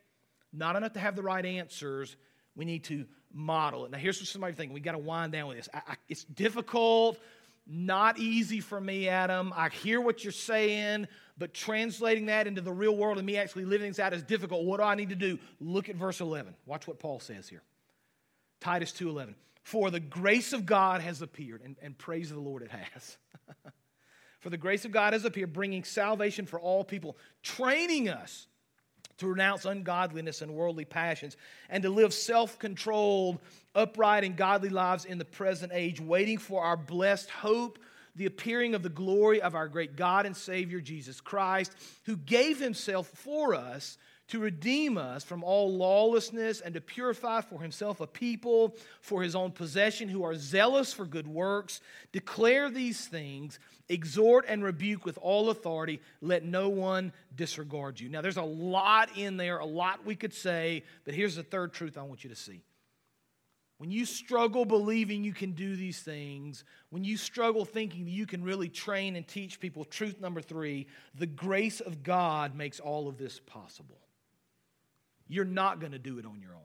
not 0.53 0.77
enough 0.77 0.93
to 0.93 1.01
have 1.01 1.17
the 1.17 1.23
right 1.23 1.47
answers. 1.47 2.15
We 2.55 2.67
need 2.67 2.85
to 2.85 3.07
model 3.33 3.87
it. 3.87 3.93
Now, 3.93 3.97
here's 3.97 4.21
what 4.21 4.29
somebody 4.29 4.53
thinking. 4.53 4.75
We 4.75 4.81
got 4.81 4.93
to 4.93 4.99
wind 4.99 5.33
down 5.33 5.49
with 5.49 5.57
this. 5.57 5.71
I, 5.73 5.81
I, 5.89 5.95
it's 6.11 6.25
difficult, 6.25 7.19
not 7.67 8.19
easy 8.19 8.61
for 8.61 8.79
me, 8.79 9.09
Adam. 9.09 9.55
I 9.57 9.71
hear 9.71 10.03
what 10.03 10.23
you're 10.23 10.33
saying, 10.33 11.09
but 11.39 11.53
translating 11.53 12.27
that 12.27 12.47
into 12.47 12.61
the 12.61 12.73
real 12.73 12.97
world 12.97 13.19
and 13.19 13.27
me 13.27 13.37
actually 13.37 13.65
living 13.65 13.87
things 13.87 13.99
out 13.99 14.13
is 14.13 14.23
difficult. 14.23 14.65
What 14.65 14.79
do 14.79 14.85
I 14.85 14.95
need 14.95 15.11
to 15.11 15.17
do? 15.17 15.39
Look 15.61 15.89
at 15.89 15.97
verse 15.97 16.21
11. 16.21 16.55
Watch 16.65 16.87
what 16.87 16.99
Paul 16.99 17.21
says 17.21 17.49
here. 17.49 17.63
Titus 18.61 18.93
2:11. 18.93 19.35
For 19.63 19.91
the 19.91 20.01
grace 20.01 20.53
of 20.53 20.65
God 20.65 21.01
has 21.01 21.23
appeared, 21.23 21.61
and, 21.63 21.77
and 21.83 21.99
praise 21.99 22.31
the 22.31 22.39
Lord 22.39 22.63
it 22.63 22.71
has. 22.71 23.19
for 24.41 24.49
the 24.49 24.57
grace 24.57 24.85
of 24.85 24.93
God 24.93 25.13
has 25.13 25.25
appeared, 25.25 25.53
bringing 25.53 25.83
salvation 25.83 26.47
for 26.47 26.61
all 26.61 26.85
people, 26.85 27.19
training 27.43 28.09
us 28.09 28.47
to 29.19 29.27
renounce 29.27 29.65
ungodliness 29.65 30.43
and 30.43 30.55
worldly 30.55 30.85
passions, 30.85 31.37
and 31.69 31.83
to 31.83 31.91
live 31.91 32.15
self 32.15 32.59
controlled, 32.59 33.41
upright, 33.75 34.25
and 34.25 34.37
godly 34.37 34.69
lives 34.69 35.05
in 35.05 35.19
the 35.19 35.25
present 35.25 35.73
age, 35.75 36.01
waiting 36.01 36.39
for 36.39 36.63
our 36.63 36.77
blessed 36.77 37.31
hope, 37.31 37.79
the 38.17 38.27
appearing 38.27 38.75
of 38.75 38.83
the 38.83 38.89
glory 38.89 39.41
of 39.41 39.55
our 39.55 39.69
great 39.69 39.97
God 39.97 40.27
and 40.27 40.37
Savior 40.37 40.81
Jesus 40.81 41.21
Christ, 41.21 41.73
who 42.05 42.17
gave 42.17 42.59
himself 42.59 43.09
for 43.09 43.55
us 43.55 43.99
to 44.29 44.41
redeem 44.41 44.99
us 44.99 45.23
from 45.23 45.45
all 45.45 45.73
lawlessness 45.73 46.61
and 46.61 46.75
to 46.75 46.81
purify 46.81 47.41
for 47.41 47.61
himself 47.61 48.01
a 48.01 48.07
people 48.07 48.75
for 49.01 49.23
his 49.23 49.37
own 49.37 49.53
possession 49.53 50.09
who 50.09 50.25
are 50.25 50.35
zealous 50.35 50.93
for 50.93 51.05
good 51.05 51.29
works. 51.29 51.81
Declare 52.11 52.71
these 52.71 53.07
things, 53.07 53.61
exhort 53.89 54.45
and 54.49 54.65
rebuke 54.65 55.05
with 55.05 55.19
all 55.23 55.51
authority. 55.51 56.01
Let 56.21 56.45
no 56.45 56.69
one 56.69 57.13
disregard 57.37 58.01
you. 58.01 58.09
Now, 58.09 58.21
there's 58.21 58.37
a 58.37 58.43
lot 58.43 59.17
in 59.17 59.37
there, 59.37 59.59
a 59.59 59.67
lot 59.67 60.05
we 60.05 60.17
could 60.17 60.35
say, 60.35 60.83
but 61.05 61.15
here's 61.15 61.37
the 61.37 61.45
third 61.45 61.73
truth 61.73 61.97
I 61.97 62.03
want 62.03 62.25
you 62.25 62.31
to 62.31 62.37
see. 62.37 62.63
When 63.79 63.91
you 63.91 64.07
struggle 64.07 64.65
believing 64.65 65.23
you 65.23 65.35
can 65.35 65.53
do 65.53 65.77
these 65.77 66.01
things, 66.01 66.65
when 66.89 67.05
you 67.05 67.19
struggle 67.19 67.67
thinking 67.67 68.07
that 68.07 68.11
you 68.11 68.25
can 68.25 68.43
really 68.43 68.71
train 68.71 69.17
and 69.17 69.27
teach 69.27 69.61
people, 69.61 69.85
truth 69.85 70.19
number 70.21 70.41
three, 70.41 70.87
the 71.15 71.27
grace 71.27 71.81
of 71.81 72.03
God 72.03 72.55
makes 72.55 72.81
all 72.81 73.07
of 73.07 73.19
this 73.19 73.39
possible. 73.39 73.99
You're 75.29 75.45
not 75.45 75.81
going 75.81 75.93
to 75.93 75.99
do 75.99 76.19
it 76.19 76.25
on 76.25 76.41
your 76.41 76.53
own. 76.53 76.61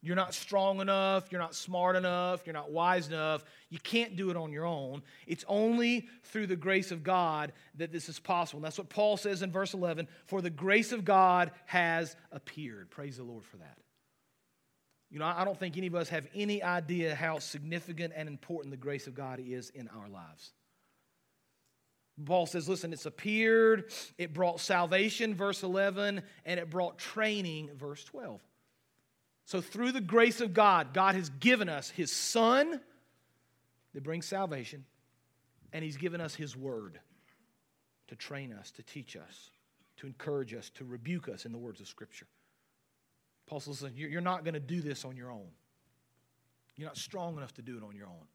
You're 0.00 0.16
not 0.16 0.34
strong 0.34 0.80
enough, 0.80 1.32
you're 1.32 1.40
not 1.40 1.54
smart 1.54 1.96
enough, 1.96 2.42
you're 2.44 2.52
not 2.52 2.70
wise 2.70 3.08
enough. 3.08 3.42
You 3.70 3.78
can't 3.78 4.16
do 4.16 4.28
it 4.28 4.36
on 4.36 4.52
your 4.52 4.66
own. 4.66 5.02
It's 5.26 5.46
only 5.48 6.08
through 6.24 6.46
the 6.46 6.56
grace 6.56 6.90
of 6.90 7.02
God 7.02 7.52
that 7.76 7.90
this 7.90 8.10
is 8.10 8.18
possible. 8.18 8.58
And 8.58 8.66
that's 8.66 8.76
what 8.76 8.90
Paul 8.90 9.16
says 9.16 9.40
in 9.40 9.50
verse 9.50 9.72
11 9.72 10.08
For 10.26 10.42
the 10.42 10.50
grace 10.50 10.92
of 10.92 11.06
God 11.06 11.52
has 11.66 12.16
appeared. 12.32 12.90
Praise 12.90 13.16
the 13.16 13.22
Lord 13.22 13.44
for 13.44 13.56
that. 13.58 13.78
You 15.14 15.20
know, 15.20 15.26
I 15.26 15.44
don't 15.44 15.56
think 15.56 15.76
any 15.76 15.86
of 15.86 15.94
us 15.94 16.08
have 16.08 16.26
any 16.34 16.60
idea 16.60 17.14
how 17.14 17.38
significant 17.38 18.14
and 18.16 18.28
important 18.28 18.72
the 18.72 18.76
grace 18.76 19.06
of 19.06 19.14
God 19.14 19.38
is 19.38 19.70
in 19.70 19.86
our 19.96 20.08
lives. 20.08 20.52
Paul 22.24 22.46
says, 22.46 22.68
listen, 22.68 22.92
it's 22.92 23.06
appeared, 23.06 23.92
it 24.18 24.34
brought 24.34 24.58
salvation, 24.58 25.36
verse 25.36 25.62
11, 25.62 26.20
and 26.44 26.58
it 26.58 26.68
brought 26.68 26.98
training, 26.98 27.70
verse 27.78 28.02
12. 28.02 28.40
So, 29.44 29.60
through 29.60 29.92
the 29.92 30.00
grace 30.00 30.40
of 30.40 30.52
God, 30.52 30.92
God 30.92 31.14
has 31.14 31.28
given 31.28 31.68
us 31.68 31.90
His 31.90 32.10
Son 32.10 32.80
that 33.92 34.02
brings 34.02 34.26
salvation, 34.26 34.84
and 35.72 35.84
He's 35.84 35.96
given 35.96 36.20
us 36.20 36.34
His 36.34 36.56
Word 36.56 36.98
to 38.08 38.16
train 38.16 38.52
us, 38.52 38.72
to 38.72 38.82
teach 38.82 39.14
us, 39.16 39.50
to 39.98 40.08
encourage 40.08 40.54
us, 40.54 40.70
to 40.70 40.84
rebuke 40.84 41.28
us 41.28 41.46
in 41.46 41.52
the 41.52 41.58
words 41.58 41.80
of 41.80 41.86
Scripture. 41.86 42.26
Paul 43.46 43.60
says, 43.60 43.82
listen, 43.82 43.96
you're 43.96 44.20
not 44.20 44.44
going 44.44 44.54
to 44.54 44.60
do 44.60 44.80
this 44.80 45.04
on 45.04 45.16
your 45.16 45.30
own. 45.30 45.48
You're 46.76 46.88
not 46.88 46.96
strong 46.96 47.36
enough 47.36 47.54
to 47.54 47.62
do 47.62 47.76
it 47.76 47.82
on 47.82 47.94
your 47.94 48.06
own. 48.06 48.26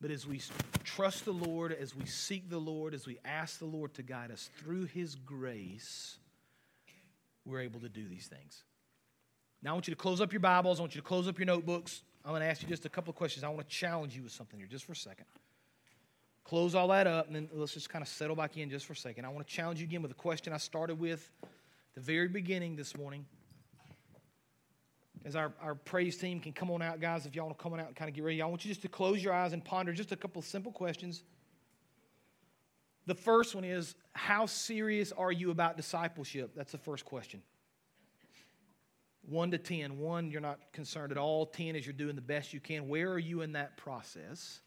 But 0.00 0.10
as 0.10 0.26
we 0.26 0.40
trust 0.84 1.24
the 1.24 1.32
Lord, 1.32 1.72
as 1.72 1.94
we 1.94 2.06
seek 2.06 2.48
the 2.48 2.58
Lord, 2.58 2.94
as 2.94 3.06
we 3.06 3.18
ask 3.24 3.58
the 3.58 3.66
Lord 3.66 3.94
to 3.94 4.02
guide 4.02 4.30
us 4.30 4.48
through 4.58 4.86
His 4.86 5.14
grace, 5.16 6.16
we're 7.44 7.60
able 7.60 7.80
to 7.80 7.88
do 7.88 8.06
these 8.08 8.26
things. 8.26 8.64
Now, 9.62 9.70
I 9.70 9.72
want 9.72 9.88
you 9.88 9.94
to 9.94 10.00
close 10.00 10.20
up 10.20 10.32
your 10.32 10.40
Bibles. 10.40 10.78
I 10.78 10.82
want 10.82 10.94
you 10.94 11.00
to 11.00 11.06
close 11.06 11.26
up 11.26 11.38
your 11.38 11.46
notebooks. 11.46 12.02
I'm 12.24 12.30
going 12.30 12.42
to 12.42 12.46
ask 12.46 12.62
you 12.62 12.68
just 12.68 12.84
a 12.84 12.88
couple 12.88 13.10
of 13.10 13.16
questions. 13.16 13.42
I 13.42 13.48
want 13.48 13.68
to 13.68 13.74
challenge 13.74 14.14
you 14.14 14.22
with 14.22 14.32
something 14.32 14.58
here 14.58 14.68
just 14.68 14.84
for 14.84 14.92
a 14.92 14.96
second. 14.96 15.26
Close 16.44 16.74
all 16.74 16.88
that 16.88 17.06
up, 17.06 17.26
and 17.26 17.34
then 17.34 17.48
let's 17.52 17.74
just 17.74 17.90
kind 17.90 18.02
of 18.02 18.08
settle 18.08 18.36
back 18.36 18.56
in 18.56 18.70
just 18.70 18.86
for 18.86 18.92
a 18.92 18.96
second. 18.96 19.24
I 19.24 19.28
want 19.28 19.46
to 19.46 19.52
challenge 19.52 19.80
you 19.80 19.84
again 19.84 20.00
with 20.00 20.12
a 20.12 20.14
question 20.14 20.52
I 20.52 20.58
started 20.58 20.98
with 20.98 21.28
the 21.94 22.00
very 22.00 22.28
beginning 22.28 22.76
this 22.76 22.96
morning. 22.96 23.26
As 25.24 25.36
our, 25.36 25.52
our 25.60 25.74
praise 25.74 26.16
team 26.16 26.40
can 26.40 26.52
come 26.52 26.70
on 26.70 26.80
out, 26.82 27.00
guys, 27.00 27.26
if 27.26 27.34
y'all 27.34 27.46
want 27.46 27.58
to 27.58 27.62
come 27.62 27.72
on 27.72 27.80
out 27.80 27.88
and 27.88 27.96
kind 27.96 28.08
of 28.08 28.14
get 28.14 28.24
ready, 28.24 28.40
I 28.40 28.46
want 28.46 28.64
you 28.64 28.70
just 28.70 28.82
to 28.82 28.88
close 28.88 29.22
your 29.22 29.32
eyes 29.32 29.52
and 29.52 29.64
ponder 29.64 29.92
just 29.92 30.12
a 30.12 30.16
couple 30.16 30.40
simple 30.42 30.72
questions. 30.72 31.22
The 33.06 33.14
first 33.14 33.54
one 33.54 33.64
is 33.64 33.94
How 34.12 34.46
serious 34.46 35.12
are 35.12 35.32
you 35.32 35.50
about 35.50 35.76
discipleship? 35.76 36.52
That's 36.54 36.72
the 36.72 36.78
first 36.78 37.04
question. 37.04 37.42
One 39.22 39.50
to 39.50 39.58
ten. 39.58 39.98
One, 39.98 40.30
you're 40.30 40.40
not 40.40 40.72
concerned 40.72 41.12
at 41.12 41.18
all. 41.18 41.46
Ten 41.46 41.76
is 41.76 41.84
you're 41.84 41.92
doing 41.92 42.16
the 42.16 42.22
best 42.22 42.52
you 42.52 42.60
can. 42.60 42.88
Where 42.88 43.10
are 43.10 43.18
you 43.18 43.42
in 43.42 43.52
that 43.52 43.76
process? 43.76 44.60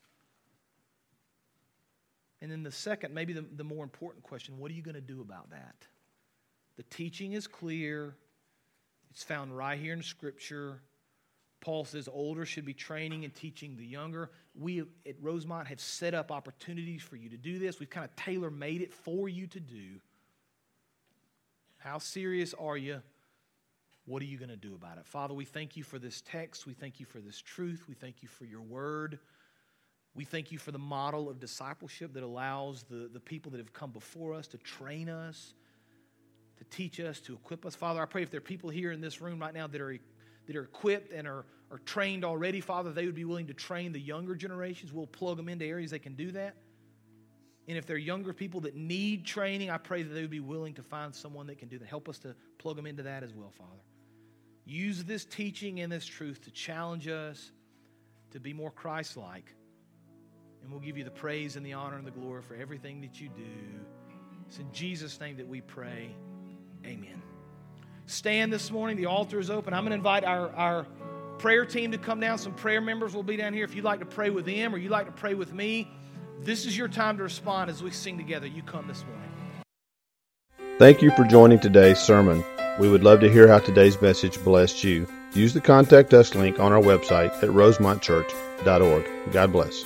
And 2.41 2.51
then 2.51 2.63
the 2.63 2.71
second, 2.71 3.13
maybe 3.13 3.33
the, 3.33 3.45
the 3.55 3.63
more 3.63 3.83
important 3.83 4.23
question 4.23 4.57
what 4.57 4.71
are 4.71 4.73
you 4.73 4.81
going 4.81 4.95
to 4.95 5.01
do 5.01 5.21
about 5.21 5.51
that? 5.51 5.75
The 6.77 6.83
teaching 6.83 7.33
is 7.33 7.47
clear, 7.47 8.15
it's 9.11 9.23
found 9.23 9.55
right 9.55 9.77
here 9.77 9.93
in 9.93 10.01
Scripture. 10.01 10.81
Paul 11.59 11.85
says 11.85 12.09
older 12.11 12.45
should 12.45 12.65
be 12.65 12.73
training 12.73 13.23
and 13.23 13.35
teaching 13.35 13.77
the 13.77 13.85
younger. 13.85 14.31
We 14.55 14.79
at 14.79 15.15
Rosemont 15.21 15.67
have 15.67 15.79
set 15.79 16.13
up 16.13 16.31
opportunities 16.31 17.03
for 17.03 17.17
you 17.17 17.29
to 17.29 17.37
do 17.37 17.59
this. 17.59 17.79
We've 17.79 17.89
kind 17.89 18.05
of 18.05 18.15
tailor 18.15 18.49
made 18.49 18.81
it 18.81 18.93
for 18.93 19.29
you 19.29 19.45
to 19.47 19.59
do. 19.59 19.99
How 21.77 21.99
serious 21.99 22.53
are 22.55 22.77
you? 22.77 23.01
What 24.05 24.21
are 24.21 24.25
you 24.25 24.37
going 24.37 24.49
to 24.49 24.55
do 24.55 24.73
about 24.73 24.97
it? 24.97 25.05
Father, 25.05 25.33
we 25.33 25.45
thank 25.45 25.77
you 25.77 25.83
for 25.83 25.99
this 25.99 26.21
text. 26.21 26.65
We 26.65 26.73
thank 26.73 26.99
you 26.99 27.05
for 27.05 27.19
this 27.19 27.39
truth. 27.39 27.85
We 27.87 27.93
thank 27.93 28.23
you 28.23 28.27
for 28.27 28.45
your 28.45 28.61
word. 28.61 29.19
We 30.15 30.25
thank 30.25 30.51
you 30.51 30.57
for 30.57 30.71
the 30.71 30.79
model 30.79 31.29
of 31.29 31.39
discipleship 31.39 32.13
that 32.13 32.23
allows 32.23 32.83
the, 32.83 33.09
the 33.11 33.19
people 33.19 33.51
that 33.51 33.59
have 33.59 33.73
come 33.73 33.91
before 33.91 34.33
us 34.33 34.47
to 34.47 34.57
train 34.57 35.09
us, 35.09 35.53
to 36.61 36.77
teach 36.77 36.99
us, 36.99 37.19
to 37.21 37.33
equip 37.33 37.65
us. 37.65 37.75
Father, 37.75 38.01
I 38.01 38.05
pray 38.05 38.21
if 38.23 38.29
there 38.29 38.37
are 38.37 38.41
people 38.41 38.69
here 38.69 38.91
in 38.91 39.01
this 39.01 39.19
room 39.19 39.39
right 39.39 39.53
now 39.53 39.67
that 39.67 39.81
are, 39.81 39.97
that 40.47 40.55
are 40.55 40.63
equipped 40.63 41.11
and 41.11 41.27
are, 41.27 41.45
are 41.71 41.79
trained 41.79 42.23
already, 42.23 42.61
Father, 42.61 42.91
they 42.91 43.05
would 43.05 43.15
be 43.15 43.25
willing 43.25 43.47
to 43.47 43.53
train 43.53 43.91
the 43.91 43.99
younger 43.99 44.35
generations. 44.35 44.93
We'll 44.93 45.07
plug 45.07 45.37
them 45.37 45.49
into 45.49 45.65
areas 45.65 45.91
they 45.91 45.99
can 45.99 46.15
do 46.15 46.31
that. 46.31 46.55
And 47.67 47.77
if 47.77 47.85
there 47.85 47.95
are 47.95 47.99
younger 47.99 48.33
people 48.33 48.61
that 48.61 48.75
need 48.75 49.25
training, 49.25 49.69
I 49.69 49.77
pray 49.77 50.03
that 50.03 50.13
they 50.13 50.21
would 50.21 50.29
be 50.29 50.39
willing 50.39 50.73
to 50.75 50.83
find 50.83 51.13
someone 51.13 51.47
that 51.47 51.57
can 51.57 51.67
do 51.67 51.79
that. 51.79 51.87
Help 51.87 52.07
us 52.09 52.19
to 52.19 52.35
plug 52.57 52.75
them 52.75 52.85
into 52.85 53.03
that 53.03 53.23
as 53.23 53.33
well, 53.33 53.51
Father. 53.51 53.81
Use 54.65 55.03
this 55.03 55.25
teaching 55.25 55.79
and 55.79 55.91
this 55.91 56.05
truth 56.05 56.43
to 56.43 56.51
challenge 56.51 57.07
us 57.07 57.51
to 58.31 58.39
be 58.39 58.53
more 58.53 58.71
Christ 58.71 59.17
like 59.17 59.55
and 60.61 60.71
we'll 60.71 60.81
give 60.81 60.97
you 60.97 61.03
the 61.03 61.11
praise 61.11 61.55
and 61.55 61.65
the 61.65 61.73
honor 61.73 61.97
and 61.97 62.05
the 62.05 62.11
glory 62.11 62.41
for 62.41 62.55
everything 62.55 63.01
that 63.01 63.19
you 63.19 63.29
do. 63.29 63.43
It's 64.47 64.59
in 64.59 64.71
Jesus' 64.71 65.19
name 65.19 65.37
that 65.37 65.47
we 65.47 65.61
pray. 65.61 66.15
Amen. 66.85 67.21
Stand 68.05 68.51
this 68.51 68.71
morning. 68.71 68.97
The 68.97 69.05
altar 69.05 69.39
is 69.39 69.49
open. 69.49 69.73
I'm 69.73 69.83
going 69.83 69.91
to 69.91 69.95
invite 69.95 70.23
our, 70.23 70.49
our 70.55 70.85
prayer 71.37 71.65
team 71.65 71.91
to 71.91 71.97
come 71.97 72.19
down. 72.19 72.37
Some 72.37 72.53
prayer 72.53 72.81
members 72.81 73.13
will 73.13 73.23
be 73.23 73.37
down 73.37 73.53
here. 73.53 73.63
If 73.63 73.75
you'd 73.75 73.85
like 73.85 73.99
to 73.99 74.05
pray 74.05 74.29
with 74.29 74.45
them 74.45 74.73
or 74.73 74.77
you'd 74.77 74.91
like 74.91 75.05
to 75.05 75.11
pray 75.11 75.33
with 75.33 75.53
me, 75.53 75.89
this 76.39 76.65
is 76.65 76.77
your 76.77 76.87
time 76.87 77.17
to 77.17 77.23
respond 77.23 77.69
as 77.69 77.83
we 77.83 77.91
sing 77.91 78.17
together. 78.17 78.47
You 78.47 78.63
come 78.63 78.87
this 78.87 79.03
morning. 79.05 79.29
Thank 80.79 81.01
you 81.01 81.11
for 81.11 81.23
joining 81.23 81.59
today's 81.59 81.99
sermon. 81.99 82.43
We 82.79 82.89
would 82.89 83.03
love 83.03 83.19
to 83.19 83.31
hear 83.31 83.47
how 83.47 83.59
today's 83.59 84.01
message 84.01 84.43
blessed 84.43 84.83
you. 84.83 85.07
Use 85.33 85.53
the 85.53 85.61
contact 85.61 86.13
us 86.13 86.33
link 86.35 86.59
on 86.59 86.73
our 86.73 86.81
website 86.81 87.31
at 87.43 87.49
rosemontchurch.org. 87.49 89.31
God 89.31 89.51
bless. 89.51 89.85